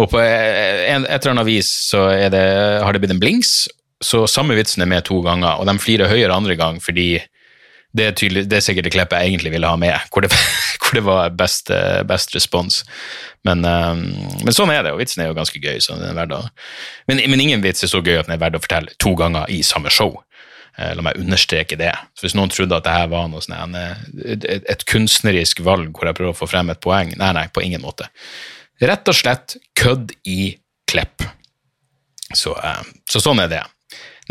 [0.00, 2.42] Og på eh, et eller annet vis så det,
[2.80, 3.66] har det blitt en blinks,
[4.02, 7.20] så samme vitsen er med to ganger, og de flirer høyere andre gang fordi
[7.92, 10.32] det er, tydelig, det er sikkert det klippet jeg egentlig ville ha med, hvor det,
[10.80, 12.80] hvor det var best, eh, best respons.
[13.44, 14.04] Men, um,
[14.46, 15.80] men sånn er det, og vitsen er jo ganske gøy.
[15.82, 16.42] Så den er verdt å,
[17.10, 19.50] men, men ingen vits er så gøy at den er verdt å fortelle to ganger
[19.52, 20.16] i samme show.
[20.78, 21.92] Eh, La meg understreke det.
[22.16, 26.08] Så hvis noen trodde at det her var noe sånn, et, et, kunstnerisk valg hvor
[26.08, 28.08] jeg prøver å få frem et poeng, nei, nei, på ingen måte.
[28.82, 30.54] Rett og slett kødd i
[30.88, 31.28] klipp.
[32.32, 33.62] Så, eh, så sånn er det.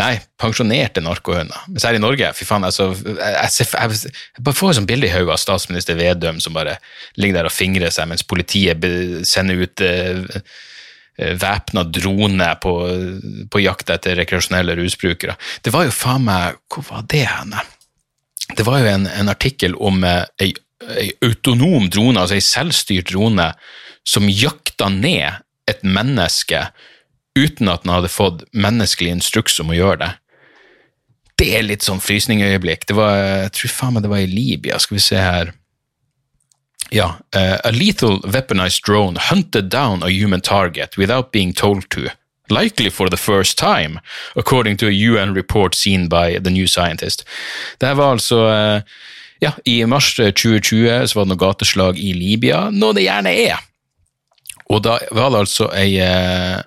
[0.01, 1.59] Nei, pensjonerte narkohunder.
[1.77, 3.99] Særlig i Norge, fy faen, altså, jeg, ser- jeg,
[4.39, 6.77] jeg bare får et sånt bilde i hodet av statsminister Vedum som bare
[7.21, 8.81] ligger der og fingrer seg mens politiet
[9.29, 10.23] sender ut eh,
[11.19, 12.73] eh, væpna drone på,
[13.53, 15.37] på jakt etter rekreasjonelle rusbrukere.
[15.61, 17.61] Det var jo faen meg Hvor var det henne?
[18.57, 20.49] Det var jo en, en artikkel om eh, ei,
[20.97, 23.51] ei autonom drone, altså ei selvstyrt drone,
[24.07, 26.65] som jakta ned et menneske
[27.39, 30.11] uten at den hadde fått menneskelig instruks om å gjøre det.
[31.41, 32.85] Det er litt sånn frysningøyeblikk.
[32.89, 33.15] Det var,
[33.47, 34.77] jeg tror faen meg det var i Libya.
[34.79, 35.53] Skal vi se her.
[36.91, 37.15] Ja.
[37.35, 42.11] Uh, a lethal weaponized drone hunted down a human target without being told to.
[42.49, 44.01] Likely for the first time,
[44.35, 47.25] according to a UN report seen by The New Scientist.
[47.79, 48.81] Det var altså uh,
[49.41, 53.63] Ja, i mars 2020 så var det noe gateslag i Libya, noe det gjerne er.
[54.69, 56.59] Og da var det altså ei eh,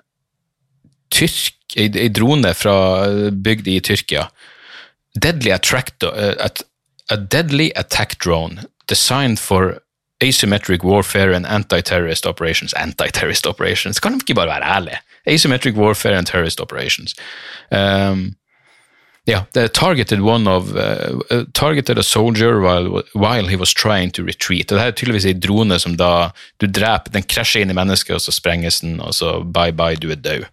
[1.09, 2.75] tyrk, ei, ei drone fra
[3.31, 4.29] bygd i Tyrkia.
[5.15, 6.49] Deadly attract, uh,
[7.09, 9.79] a deadly attack drone designed for
[10.19, 12.73] asymmetric warfare and anti-terrorist operations.
[12.73, 14.99] Anti-terrorist operations, kan de ikke bare være ærlige?
[15.25, 17.15] Asymmetric warfare and terrorist operations.
[17.71, 18.35] Um,
[19.27, 24.23] yeah, they targeted one of uh, targeted a soldier while, while he was trying to
[24.23, 24.71] retreat.
[24.71, 26.29] Og det her er tydeligvis en drone som da
[26.61, 29.95] du dreper, den krasjer inn i mennesket, og så sprenges den, og så bye bye,
[29.95, 30.45] du er død.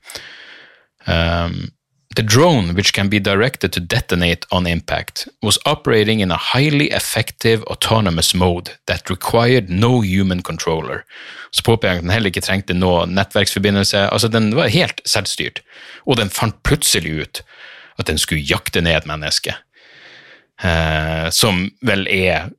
[1.06, 1.72] Um,
[2.16, 6.90] the drone, which can be directed to detonate on impact, was operating in a highly
[6.90, 11.04] effective autonomous mode that required no human controller.
[11.50, 14.08] Så påpeker den heller ikke trengte noe nettverksforbindelse.
[14.08, 15.60] Altså, den var helt selvstyrt.
[16.06, 17.42] Og den fant plutselig ut
[17.98, 19.54] at den skulle jakte ned et menneske.
[20.62, 22.50] Eh, som vel er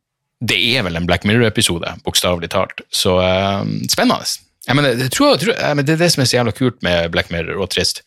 [0.44, 2.82] Det er vel en Black Mirror-episode, bokstavelig talt.
[2.92, 4.26] Så eh, spennende.
[4.68, 6.52] Jeg mener, jeg tror, jeg tror, jeg mener, det er det som er så jævla
[6.52, 8.02] kult med Black Mirror, og trist.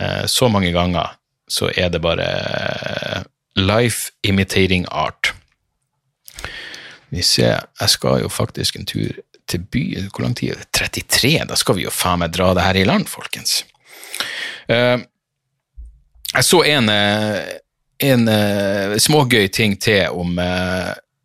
[0.00, 1.16] Eh, så mange ganger
[1.48, 3.22] så er det bare eh,
[3.60, 5.32] life imitating art.
[7.08, 10.08] Vi ser, jeg skal jo faktisk en tur til byen.
[10.08, 10.70] Hvor lang tid er det?
[10.72, 11.34] 33?
[11.48, 13.64] Da skal vi jo faen meg dra det her i land, folkens.
[14.68, 14.98] Eh,
[16.32, 16.88] jeg så en,
[18.00, 18.30] en
[19.04, 20.38] smågøy ting til om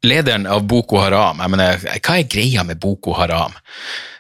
[0.04, 1.40] lederen av Boko Haram.
[1.40, 3.56] Jeg mener, hva er greia med Boko Haram?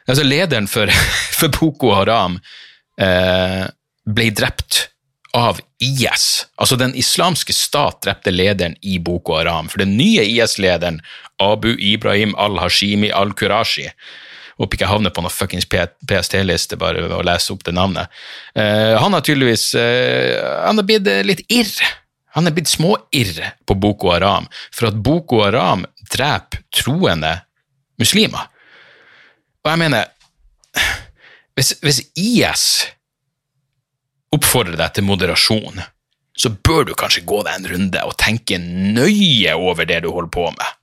[0.07, 0.87] Altså, lederen for,
[1.39, 2.39] for Boko Haram
[3.01, 3.65] eh,
[4.07, 4.87] ble drept
[5.37, 6.47] av IS.
[6.55, 9.69] Altså Den islamske stat drepte lederen i Boko Haram.
[9.69, 11.01] For den nye IS-lederen,
[11.43, 13.91] Abu Ibrahim al-Hashimi al-Kurashi
[14.57, 18.09] Håper ikke jeg havner på noe fuckings PST-liste bare ved å lese opp det navnet.
[18.57, 21.69] Uh, han har tydeligvis uh, Han har blitt litt irr.
[22.33, 23.37] Han er blitt småirr
[23.69, 27.35] på Boko Haram for at Boko Haram dreper troende
[28.01, 28.49] muslimer.
[29.61, 30.09] Og jeg mener,
[31.57, 32.65] hvis, hvis IS
[34.35, 35.83] oppfordrer deg til moderasjon,
[36.37, 40.33] så bør du kanskje gå deg en runde og tenke nøye over det du holder
[40.33, 40.73] på med.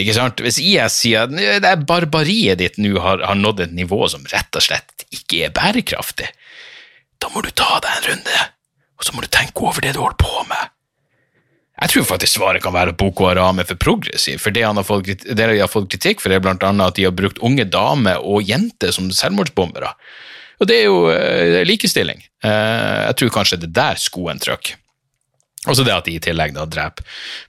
[0.00, 0.40] Ikke sant?
[0.44, 4.56] Hvis IS sier at det barbariet ditt nå har, har nådd et nivå som rett
[4.56, 6.30] og slett ikke er bærekraftig,
[7.20, 8.44] da må du ta deg en runde,
[8.96, 10.70] og så må du tenke over det du holder på med.
[11.80, 14.76] Jeg tror faktisk svaret kan være at Boko Haram er for progressiv, for det, han
[14.76, 17.40] har fått, det de har fått kritikk for, er blant annet at de har brukt
[17.44, 19.94] unge damer og jenter som selvmordsbombere.
[20.60, 22.20] Og det er jo uh, likestilling.
[22.44, 24.76] Uh, jeg tror kanskje det er der skoen trykker.
[25.68, 27.04] Også det at de i tillegg da dreper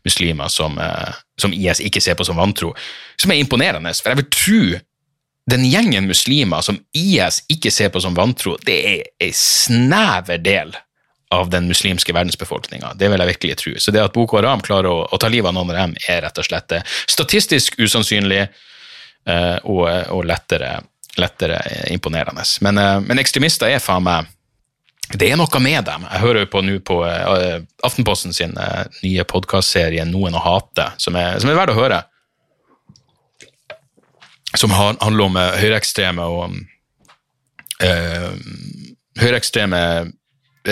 [0.07, 2.73] muslimer som, uh, som, IS ikke ser på som vantro,
[3.19, 3.93] som er imponerende.
[3.99, 4.61] For jeg vil tro
[5.51, 10.75] den gjengen muslimer som IS ikke ser på som vantro, det er en snever del
[11.31, 12.93] av den muslimske verdensbefolkninga.
[12.99, 13.73] Det vil jeg virkelig tro.
[13.79, 16.25] Så det at Boko Haram klarer å, å ta livet av noen av dem, er
[16.25, 16.75] rett og slett
[17.07, 18.41] statistisk usannsynlig
[19.63, 20.73] og, og lettere
[21.17, 22.43] lettere imponerende.
[22.61, 24.29] Men, eh, men, ekstremister er faen meg
[25.11, 26.05] Det er noe med dem.
[26.07, 30.85] Jeg hører jo på nå på uh, Aftenposten sin uh, nye podkastserie Noen å hate,
[31.03, 31.97] som er, som er verdt å høre.
[34.55, 36.55] Som handler om høyreekstreme og
[37.83, 38.31] uh,
[39.19, 39.81] Høyreekstreme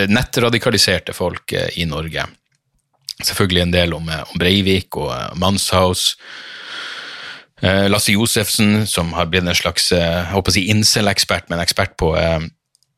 [0.07, 2.23] nettradikaliserte folk i Norge.
[3.19, 6.58] Selvfølgelig en del om, om Breivik og Manshaus Eh,
[7.61, 11.97] Lasse Josefsen, som har blitt en slags eh, jeg håper å si incel-ekspert, men ekspert
[11.99, 12.45] på eh,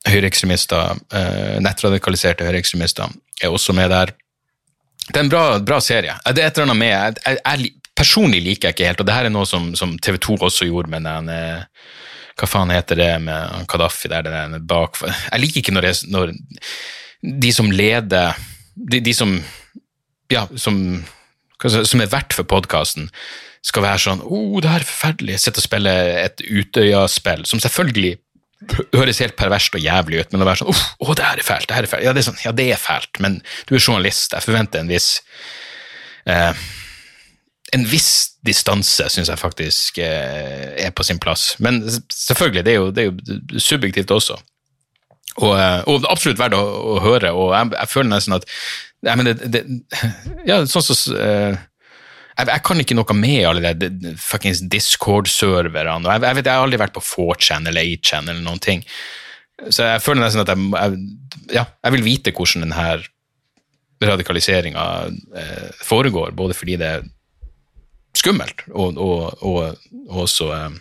[0.09, 4.13] høyreekstremister, eh, nettradikaliserte høyreekstremister, er også med der.
[5.07, 6.13] Det er en bra, bra serie.
[6.29, 9.05] Det er et eller annet med jeg, jeg, jeg, Personlig liker jeg ikke helt, og
[9.05, 11.27] det her er noe som, som TV 2 også gjorde med den
[12.39, 16.31] Hva faen heter det med Kadafi der, den bak Jeg liker ikke når, jeg, når
[17.43, 18.39] de som leder
[18.73, 19.35] de, de som
[20.31, 20.79] Ja, som,
[21.61, 23.11] som er verdt for podkasten,
[23.61, 25.93] skal være sånn 'Å, oh, det her er forferdelig', sitte og spille
[26.25, 28.17] et Utøya-spill, som selvfølgelig
[28.93, 31.47] høres helt perverst og jævlig ut, men å være sånn 'Uff, oh, det her er
[31.47, 32.05] fælt', det her er fælt.
[32.05, 34.91] Ja, det er, sånn, ja, det er fælt, men du er journalist, jeg forventer en
[34.91, 35.21] viss
[36.25, 36.53] eh,
[37.71, 41.55] En viss distanse syns jeg faktisk eh, er på sin plass.
[41.63, 41.77] Men
[42.11, 44.35] selvfølgelig, det er jo, det er jo subjektivt også.
[45.39, 48.47] Og, det og absolutt verdt å, å, høre, og jeg, jeg føler nesten at
[49.07, 49.63] jeg mener, det,
[50.49, 51.55] Ja, sånn som så, uh,
[52.37, 56.07] jeg, jeg, kan ikke noe med alle de fuckings Discord-serverne.
[56.07, 58.85] Jeg, jeg, vet, jeg har aldri vært på 4chan eller 8chan eller noen ting.
[59.69, 61.01] Så jeg føler nesten at jeg,
[61.53, 63.01] ja, jeg vil vite hvordan denne
[64.01, 64.85] radikaliseringa
[65.37, 67.03] eh, foregår, både fordi det er
[68.17, 70.79] skummelt og, og, og, og også, eh,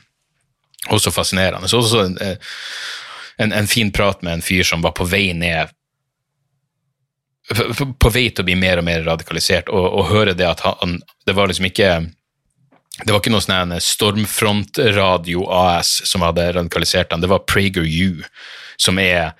[0.89, 1.69] også, fascinerende.
[1.69, 2.55] Så også en, eh,
[3.39, 5.75] en, en fin prat med en fyr som var på vei ned
[7.51, 11.01] på vei til å bli mer og mer radikalisert, og, og høre det at han
[11.27, 11.91] Det var liksom ikke
[13.01, 18.21] det var ikke noe sånn Stormfront-radio AS som hadde radikalisert han, det var PragerU,
[18.77, 19.33] som er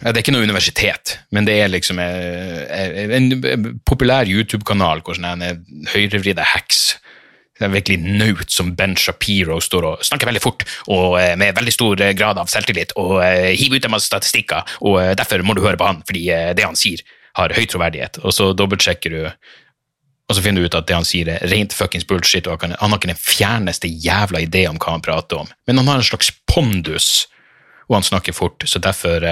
[0.00, 5.52] Det er ikke noe universitet, men det er liksom en, en populær YouTube-kanal hvor sånne
[5.92, 6.98] høyrevridde hacks
[7.66, 12.02] virkelig naut som Ben Shapiro står og snakker veldig fort og eh, med veldig stor
[12.04, 15.64] eh, grad av selvtillit og eh, hiver ut en masse statistikker, og derfor må du
[15.64, 17.02] høre på han, fordi det han sier,
[17.38, 18.20] har høy troverdighet.
[18.24, 19.26] Og så dobbeltsjekker du,
[20.28, 22.76] og så finner du ut at det han sier, er rent fuckings bullshit, og han
[22.78, 26.08] har ikke den fjerneste jævla idé om hva han prater om, men han har en
[26.10, 27.26] slags pondus,
[27.88, 29.24] og han snakker fort, så derfor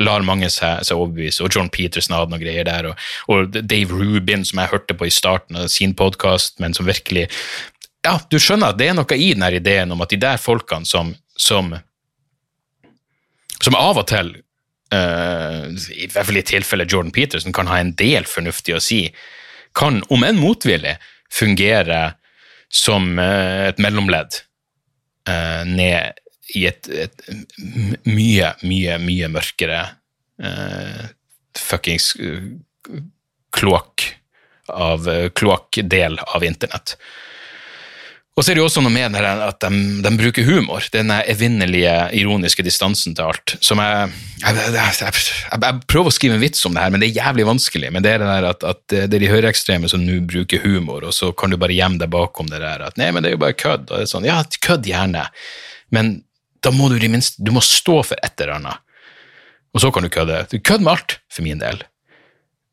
[0.00, 3.98] lar mange seg, seg, overbevise, og John Peterson hadde noen greier der, og, og, Dave
[3.98, 7.28] Rubin, som jeg hørte på i starten av sin podkast, men som virkelig
[8.02, 10.88] Ja, du skjønner at det er noe i den ideen om at de der folkene
[10.88, 11.70] som, som,
[13.62, 14.32] som av og til
[14.94, 19.04] uh, i hvert fall i tilfelle Jordan Peterson kan ha en del fornuftig å si,
[19.78, 20.96] kan, om enn motvillig,
[21.32, 22.16] fungere
[22.72, 24.42] som uh, et mellomledd
[25.30, 26.18] uh, ned
[26.50, 27.26] i et, et
[28.08, 29.82] mye, mye, mye mørkere
[30.42, 31.04] uh,
[31.58, 32.40] fuckings uh,
[33.54, 34.08] kloakk
[34.72, 36.96] av uh, kloakkdel av internett.
[38.32, 41.92] Og så er det jo også noe med at de, de bruker humor, den evinnelige
[42.16, 43.56] ironiske distansen til alt.
[43.60, 44.08] som jeg
[44.40, 45.12] jeg, jeg,
[45.52, 47.92] jeg, prøver å skrive en vits om det her, men det er jævlig vanskelig.
[47.92, 51.04] Men det er det der at, at det er de høyreekstreme som nå bruker humor,
[51.04, 53.36] og så kan du bare gjemme deg bakom det der at nei, men det er
[53.36, 53.84] jo bare kødd.
[53.90, 55.28] Og det er sånn, ja, kødd gjerne,
[55.92, 56.14] men
[56.62, 58.82] da må du i minste, du må stå for et eller annet.
[59.72, 60.44] Og så kan du kødde.
[60.50, 61.80] Du kødder med alt, for min del.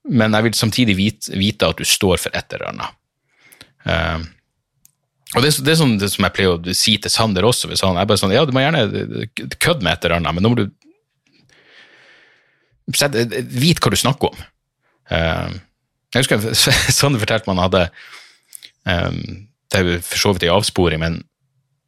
[0.10, 2.98] Men jeg vil samtidig vite, vite at du står for et eller annet.
[3.88, 4.28] Uh,
[5.38, 7.70] og det, det, er sånn det som jeg pleier å si til Sander også.
[7.70, 8.88] hvis han er bare sånn, ja, Du må gjerne
[9.62, 10.68] kødde med et eller annet, men nå må du
[12.90, 14.48] vite hva du snakker om.
[15.10, 15.54] Uh,
[16.14, 16.50] jeg husker
[16.98, 17.84] Sander fortalte meg han hadde
[18.90, 19.22] um,
[19.70, 21.20] det er jo for så vidt en avsporing, men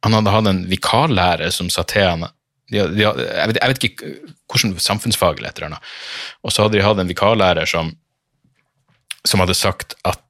[0.02, 2.26] han hadde hatt en vikarlærer som sa til han
[2.72, 4.12] de, de, jeg, vet, jeg, vet, ikke
[4.48, 5.90] hvordan samfunnsfag eller et eller annet.
[6.40, 7.90] Og så hadde de hatt en vikarlærer som,
[9.28, 10.20] som hadde sagt at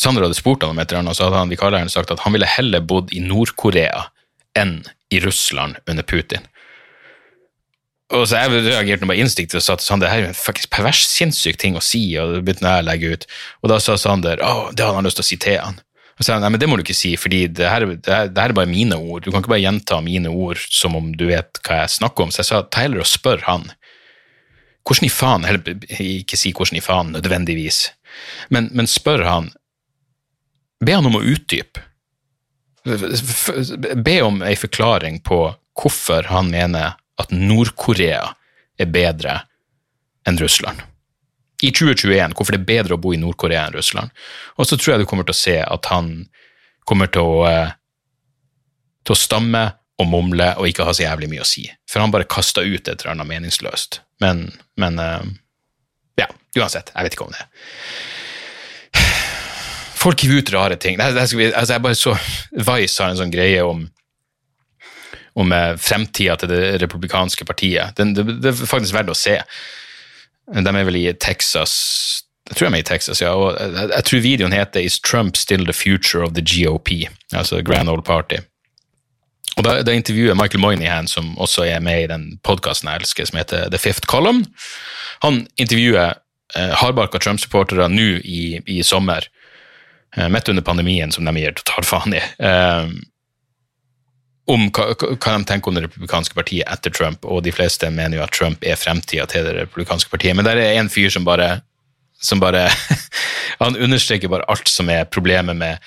[0.00, 2.20] Sander hadde spurt han om et eller annet, og så hadde han vikarlæreren sagt at
[2.24, 4.10] han ville heller bodd i Nord-Korea
[4.56, 4.82] enn
[5.12, 6.44] i Russland under Putin.
[8.14, 10.38] Og så Jeg reagerte bare instinktivt og sa til Sander det her er jo en
[10.38, 12.04] faktisk pervers, sinnssyk ting å si.
[12.20, 13.26] og det begynte jeg å legge ut.
[13.62, 15.80] Og da sa Sander å, det hadde han lyst til å si til han.
[16.16, 18.08] Og så sa han, nei, men det må du ikke si, fordi det her, det,
[18.08, 19.24] her, det her, er bare mine ord.
[19.24, 22.32] Du kan ikke bare gjenta mine ord som om du vet hva jeg snakker om.
[22.32, 23.68] Så jeg sa ta heller og spør han.
[24.86, 27.82] Hvordan i faen, eller ikke si hvordan i faen nødvendigvis,
[28.54, 29.52] men, men spør han
[30.76, 31.80] Be han om å utdype.
[34.04, 35.38] Be om ei forklaring på
[35.80, 38.26] hvorfor han mener at Nord-Korea
[38.76, 39.38] er bedre
[40.28, 40.84] enn Russland
[41.62, 44.12] i 2021 hvorfor det er bedre å bo i Nord-Korea enn Russland.
[44.60, 46.10] Og så tror jeg du kommer til å se at han
[46.88, 47.72] kommer til å, eh,
[49.06, 49.64] til å stamme
[49.96, 51.64] og mumle og ikke ha så jævlig mye å si.
[51.88, 54.02] For han bare kasta ut et eller annet meningsløst.
[54.20, 55.32] Men, men eh,
[56.20, 56.28] ja,
[56.58, 56.92] uansett.
[56.94, 57.46] Jeg vet ikke om det.
[59.96, 61.00] Folk hiver ut rare ting.
[61.00, 62.16] Det, det vi, altså jeg bare så
[62.52, 63.86] Vice har en sånn greie om
[65.36, 67.92] om eh, fremtida til det republikanske partiet.
[67.96, 69.34] Det, det, det er faktisk verdt å se.
[70.54, 71.72] De er vel i Texas
[72.46, 73.32] Jeg tror de er i Texas, ja.
[73.34, 77.88] og jeg, tror videoen heter 'Is Trump still the future of the GOP?' Altså Grand
[77.88, 78.38] Old Party.
[79.56, 83.24] Og Da, da intervjuer Michael Moynihan, som også er med i den podkasten jeg elsker,
[83.24, 84.44] som heter The Fifth Column.
[85.22, 86.12] Han intervjuer
[86.56, 89.26] eh, hardbarka Trump-supportere nå i, i, sommer,
[90.16, 92.20] eh, midt under pandemien, som de gir totalt faen i.
[92.20, 92.92] Eh,
[94.46, 98.20] om hva, hva, de tenker om det republikanske partiet etter Trump, og de fleste mener
[98.20, 100.36] jo at Trump er fremtida til det republikanske partiet.
[100.38, 101.60] Men der er en fyr som bare,
[102.22, 102.68] som bare
[103.62, 105.82] Han understreker bare alt som er problemet med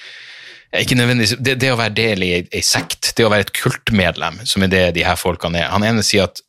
[0.79, 4.35] ikke nødvendigvis, det, det, å være del i ei sekt, det å være et kultmedlem,
[4.45, 5.71] som er det de her folkene er.
[5.73, 6.43] Han ene sier at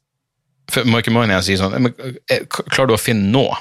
[0.84, 3.56] Michael Moynihan sier sånn eh, Klarer du å finne noe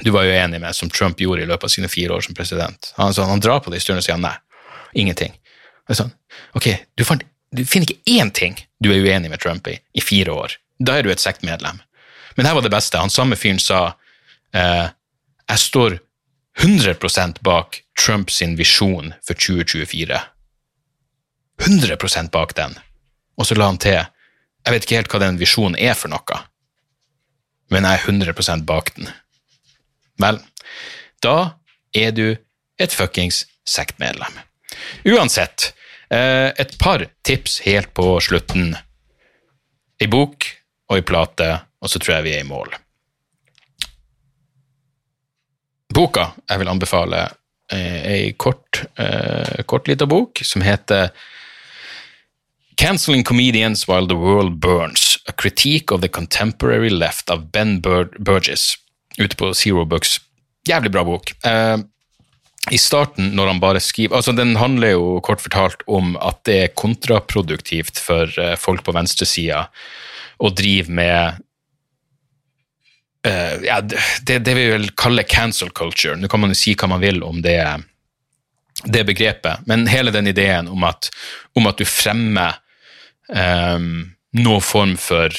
[0.00, 2.34] du var jo enig med, som Trump gjorde i løpet av sine fire år som
[2.34, 2.92] president?
[2.96, 4.32] Han, sånn, han drar på det i stund og sier nei,
[4.98, 5.34] ingenting.
[5.92, 6.10] Sånn,
[6.58, 10.00] ok, du, fant, du, finner ikke én ting du er uenig med Trump i i
[10.04, 10.56] fire år.
[10.78, 11.80] Da er du et sektmedlem.
[12.36, 12.98] Men her var det beste.
[12.98, 13.94] Han samme fyren sa
[14.56, 14.88] eh,
[15.48, 15.98] jeg står
[16.62, 20.20] 100% bak Trumps visjon for 2024.
[21.62, 22.78] 100% bak den.
[23.38, 24.00] Og så la han til
[24.62, 26.38] jeg vet ikke helt hva den visjonen er for noe,
[27.72, 29.08] men jeg er 100% bak den.
[30.22, 30.38] Vel,
[31.24, 31.58] da
[31.96, 32.26] er du
[32.78, 34.38] et fuckings sektmedlem.
[35.08, 35.72] Uansett,
[36.12, 38.74] et par tips helt på slutten.
[40.02, 40.44] I bok
[40.90, 41.48] og i plate,
[41.80, 42.74] og så tror jeg vi er i mål.
[45.92, 47.26] Boka jeg vil anbefale,
[47.72, 51.12] er ei kort, uh, kort lita bok som heter
[52.76, 58.10] Canceling Comedians While the World Burns, A Critique of the Contemporary Left av Ben Bur
[58.18, 58.76] Burgess,
[59.18, 60.18] ute på Zero Books.
[60.68, 61.32] Jævlig bra bok.
[62.70, 66.58] I starten, når han bare skriver altså Den handler jo kort fortalt om at det
[66.60, 69.64] er kontraproduktivt for uh, folk på venstresida
[70.42, 71.40] å drive med
[73.26, 76.14] uh, ja, det, det vi vil kalle cancel culture.
[76.18, 77.58] Nå kan man jo si hva man vil om det,
[78.86, 81.10] det begrepet, men hele den ideen om at,
[81.58, 82.62] om at du fremmer
[83.26, 85.34] um, noen form for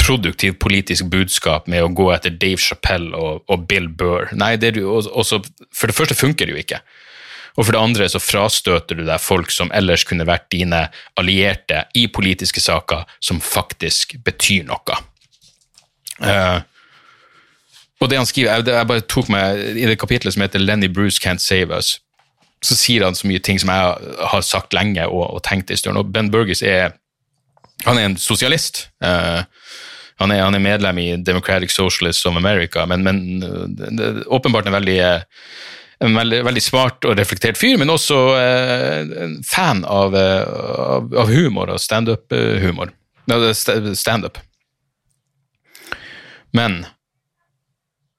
[0.00, 4.32] produktivt politisk budskap med å gå etter Dave Chappelle og, og Bill Burr.
[4.36, 5.42] Nei, det jo, også,
[5.74, 6.80] For det første funker det jo ikke.
[7.54, 10.88] Og for det andre så frastøter du deg folk som ellers kunne vært dine
[11.20, 14.96] allierte i politiske saker, som faktisk betyr noe.
[16.18, 16.62] Uh,
[18.02, 20.90] og det han skriver, jeg, jeg, bare tok meg, I det kapitlet som heter 'Lenny
[20.90, 22.00] Bruce Can't Save Us',
[22.64, 25.76] så sier han så mye ting som jeg har sagt lenge og, og tenkt en
[25.76, 26.00] stund.
[26.00, 26.96] Og Ben Burgess er
[27.84, 28.88] han er en sosialist.
[29.04, 29.42] Uh,
[30.22, 34.76] han, er, han, er, medlem i Democratic Socialists of America, men, men er åpenbart en
[34.76, 34.98] veldig,
[36.06, 39.14] en veldig, veldig, smart og reflektert fyr, men også eh,
[39.48, 42.94] fan av, av, av humor og standup-humor.
[43.98, 44.38] Standup.
[46.54, 46.84] Men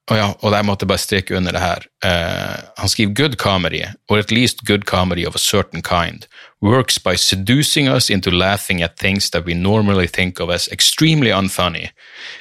[0.08, 1.86] og, ja, og jeg måtte bare streke under det her.
[2.04, 6.26] Uh, han skriver good comedy, or at least good comedy of a certain kind,
[6.62, 11.32] works by seducing us into laughing at things that we normally think of as extremely
[11.32, 11.90] unfunny,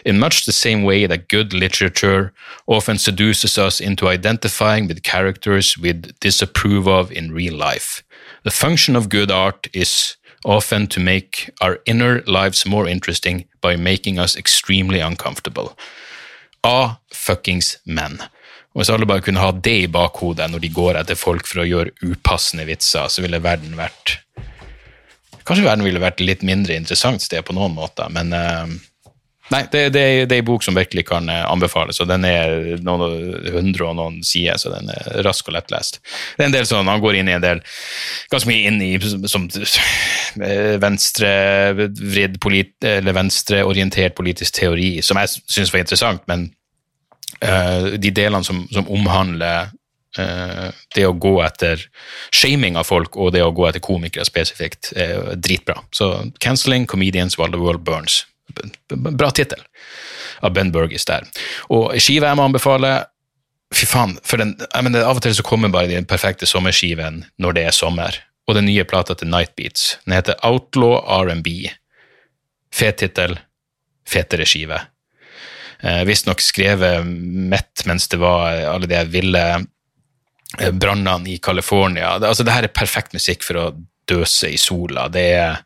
[0.05, 2.33] in much the same way that good literature
[2.67, 8.03] often seduces us into identifying with characters we'd disapprove of in real life.
[8.43, 13.75] The function of good art is often to make our inner lives more interesting by
[13.75, 15.75] making us extremely uncomfortable.
[16.65, 18.17] A fuckings men.
[18.73, 21.63] Og hvis alle bare kunne ha det i bakhodet når de går etter folk for
[21.63, 24.19] å gjøre upassende vitser, så ville verden vært
[25.45, 28.65] Kanskje verden ville vært litt mindre interessant sted på noen måter, men uh,
[29.53, 32.79] Nei, det, det, det er en bok som virkelig kan uh, anbefales, og den er
[32.85, 35.99] noen hundre og noen sider, så den er rask og lettlest.
[36.33, 37.61] Det er en del sånn, Han går inn i en del
[38.33, 38.91] ganske mye inn i
[39.29, 42.41] som eh, venstrevridd
[42.89, 46.49] eller venstreorientert politisk teori, som jeg syns var interessant, men
[47.45, 49.73] uh, de delene som, som omhandler
[50.15, 51.81] det å gå etter
[52.31, 55.81] shaming av folk og det å gå etter komikere spesifikt er dritbra.
[55.91, 56.07] Så
[56.39, 58.21] 'Cancelling Comedians While the World Burns'.
[58.93, 59.61] Bra tittel
[60.45, 61.25] av Ben Burgess der.
[61.73, 62.95] Og skive jeg må anbefale
[63.73, 64.53] Fy faen, for den,
[64.85, 68.19] mener, av og til så kommer bare den perfekte sommerskiven når det er sommer.
[68.47, 69.97] Og den nye plata til Nightbeats.
[70.05, 71.73] Den heter Outlaw R&B.
[72.71, 73.33] Fet tittel,
[74.07, 74.77] fetere skive.
[75.81, 79.43] Eh, Visstnok skrevet mett mens det var alle de ville
[80.59, 82.09] Eh, brannene i California.
[82.09, 83.65] Altså, det her er perfekt musikk for å
[84.07, 85.07] døse i sola.
[85.11, 85.63] Det er,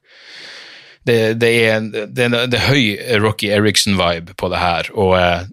[1.07, 4.89] det, det er, det det er høy Rocky Eriksen-vibe på det her.
[4.93, 5.47] og eh,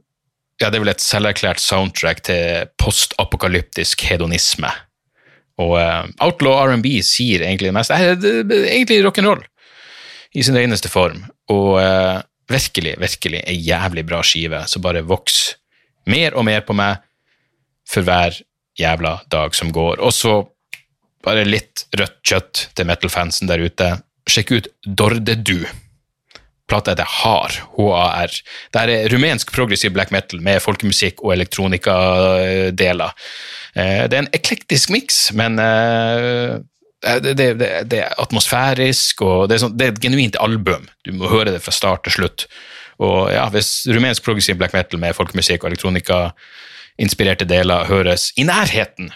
[0.61, 4.71] ja, Det er vel et selverklært soundtrack til postapokalyptisk hedonisme.
[5.61, 7.97] Og uh, Outlaw R&B sier egentlig meste.
[8.21, 9.45] Det er egentlig rock'n'roll
[10.37, 11.23] i sin reneste form.
[11.53, 12.21] Og uh,
[12.51, 15.57] virkelig, virkelig ei jævlig bra skive som bare vokser
[16.13, 17.01] mer og mer på meg
[17.89, 18.37] for hver
[18.79, 20.01] jævla dag som går.
[20.05, 20.39] Og så
[21.25, 23.91] bare litt rødt kjøtt til metal-fansen der ute.
[24.31, 25.67] Sjekk ut Dordedu.
[26.67, 27.53] Plata heter Har.
[28.75, 33.13] Det er rumensk progressiv black metal med folkemusikk og elektronikadeler.
[33.77, 36.57] Eh, det er en eklektisk miks, men eh,
[37.23, 40.89] det, det, det, det, er atmosfærisk, og det er, sånn, det er, et genuint album.
[41.07, 42.49] Du må høre det fra start til slutt.
[42.99, 46.21] Og ja, Hvis rumensk progressiv black metal med folkemusikk og elektronika
[46.99, 49.13] inspirerte deler høres i nærheten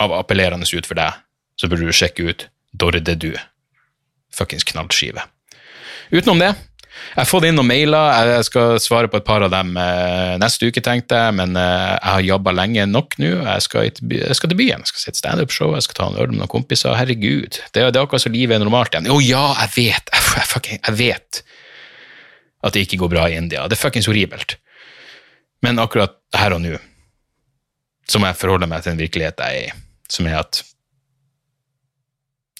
[0.00, 1.18] av appellerende ut for deg,
[1.60, 3.34] så burde du sjekke ut Dordedu.
[4.36, 5.24] Fuckings knallskive.
[6.12, 6.52] Utenom det,
[7.16, 10.34] jeg har fått inn noen mailer, jeg skal svare på et par av dem eh,
[10.40, 13.30] neste uke, tenkte jeg, men eh, jeg har jobba lenge nok nå.
[13.46, 16.18] Jeg skal, jeg skal til byen, jeg skal se et standup-show, jeg skal ta en
[16.20, 16.96] øl med noen kompiser.
[16.98, 19.08] Herregud, det, det er akkurat som livet er normalt igjen.
[19.12, 21.42] Å ja, jeg vet, jeg, fucking, jeg vet
[22.66, 23.64] at det ikke går bra i India.
[23.70, 24.58] Det er fuckings horribelt.
[25.64, 26.76] Men akkurat her og nå
[28.06, 29.78] så må jeg forholde meg til en virkelighet jeg er i,
[30.12, 30.60] som er at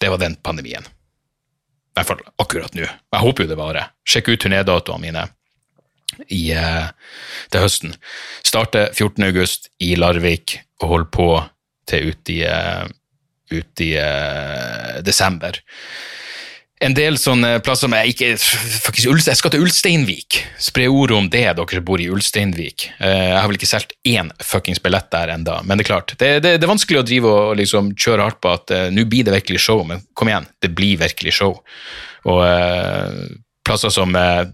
[0.03, 0.85] det var den pandemien.
[1.97, 2.85] I hvert fall akkurat nå.
[2.85, 3.93] Jeg håper jo det varer.
[4.05, 5.23] Sjekk ut turnédatoene mine
[6.29, 6.91] i, eh,
[7.51, 7.95] til høsten.
[8.45, 9.25] Starter 14.
[9.31, 11.31] august i Larvik og holder på
[11.89, 12.85] til ut i, uh,
[13.55, 15.55] ut uh, desember
[16.85, 18.29] en del sånne plasser jeg ikke,
[18.85, 20.41] faktisk, Jeg skal til Ulsteinvik.
[20.61, 22.91] Spre ordet om det, dere som bor i Ulsteinvik.
[23.01, 26.13] Eh, jeg har vel ikke solgt én fuckings billett der enda, men det er klart.
[26.19, 29.07] Det, det, det er vanskelig å drive og liksom kjøre hardt på at uh, nå
[29.09, 31.57] blir det virkelig show, men kom igjen, det blir virkelig show.
[32.29, 33.25] Og uh,
[33.67, 34.47] plasser som uh,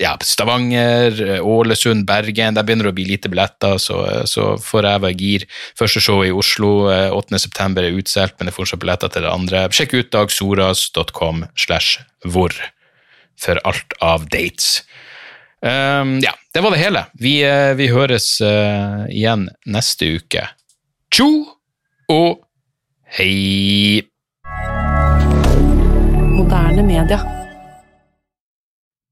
[0.00, 2.56] ja, Stavanger, Ålesund, Bergen.
[2.56, 5.46] Der begynner det å bli lite billetter, så, så får jeg være gir.
[5.78, 9.66] Første show i Oslo 8.9 er utsolgt, men det er fortsatt billetter til det andre.
[9.70, 12.56] Sjekk ut dagsoras.com slash hvor
[13.40, 14.82] for alt av dates.
[15.64, 17.04] Um, ja, det var det hele.
[17.14, 17.38] Vi,
[17.78, 20.48] vi høres uh, igjen neste uke.
[21.14, 21.30] Tjo
[22.12, 22.42] og
[23.16, 24.02] hei!
[26.34, 27.22] Moderne media.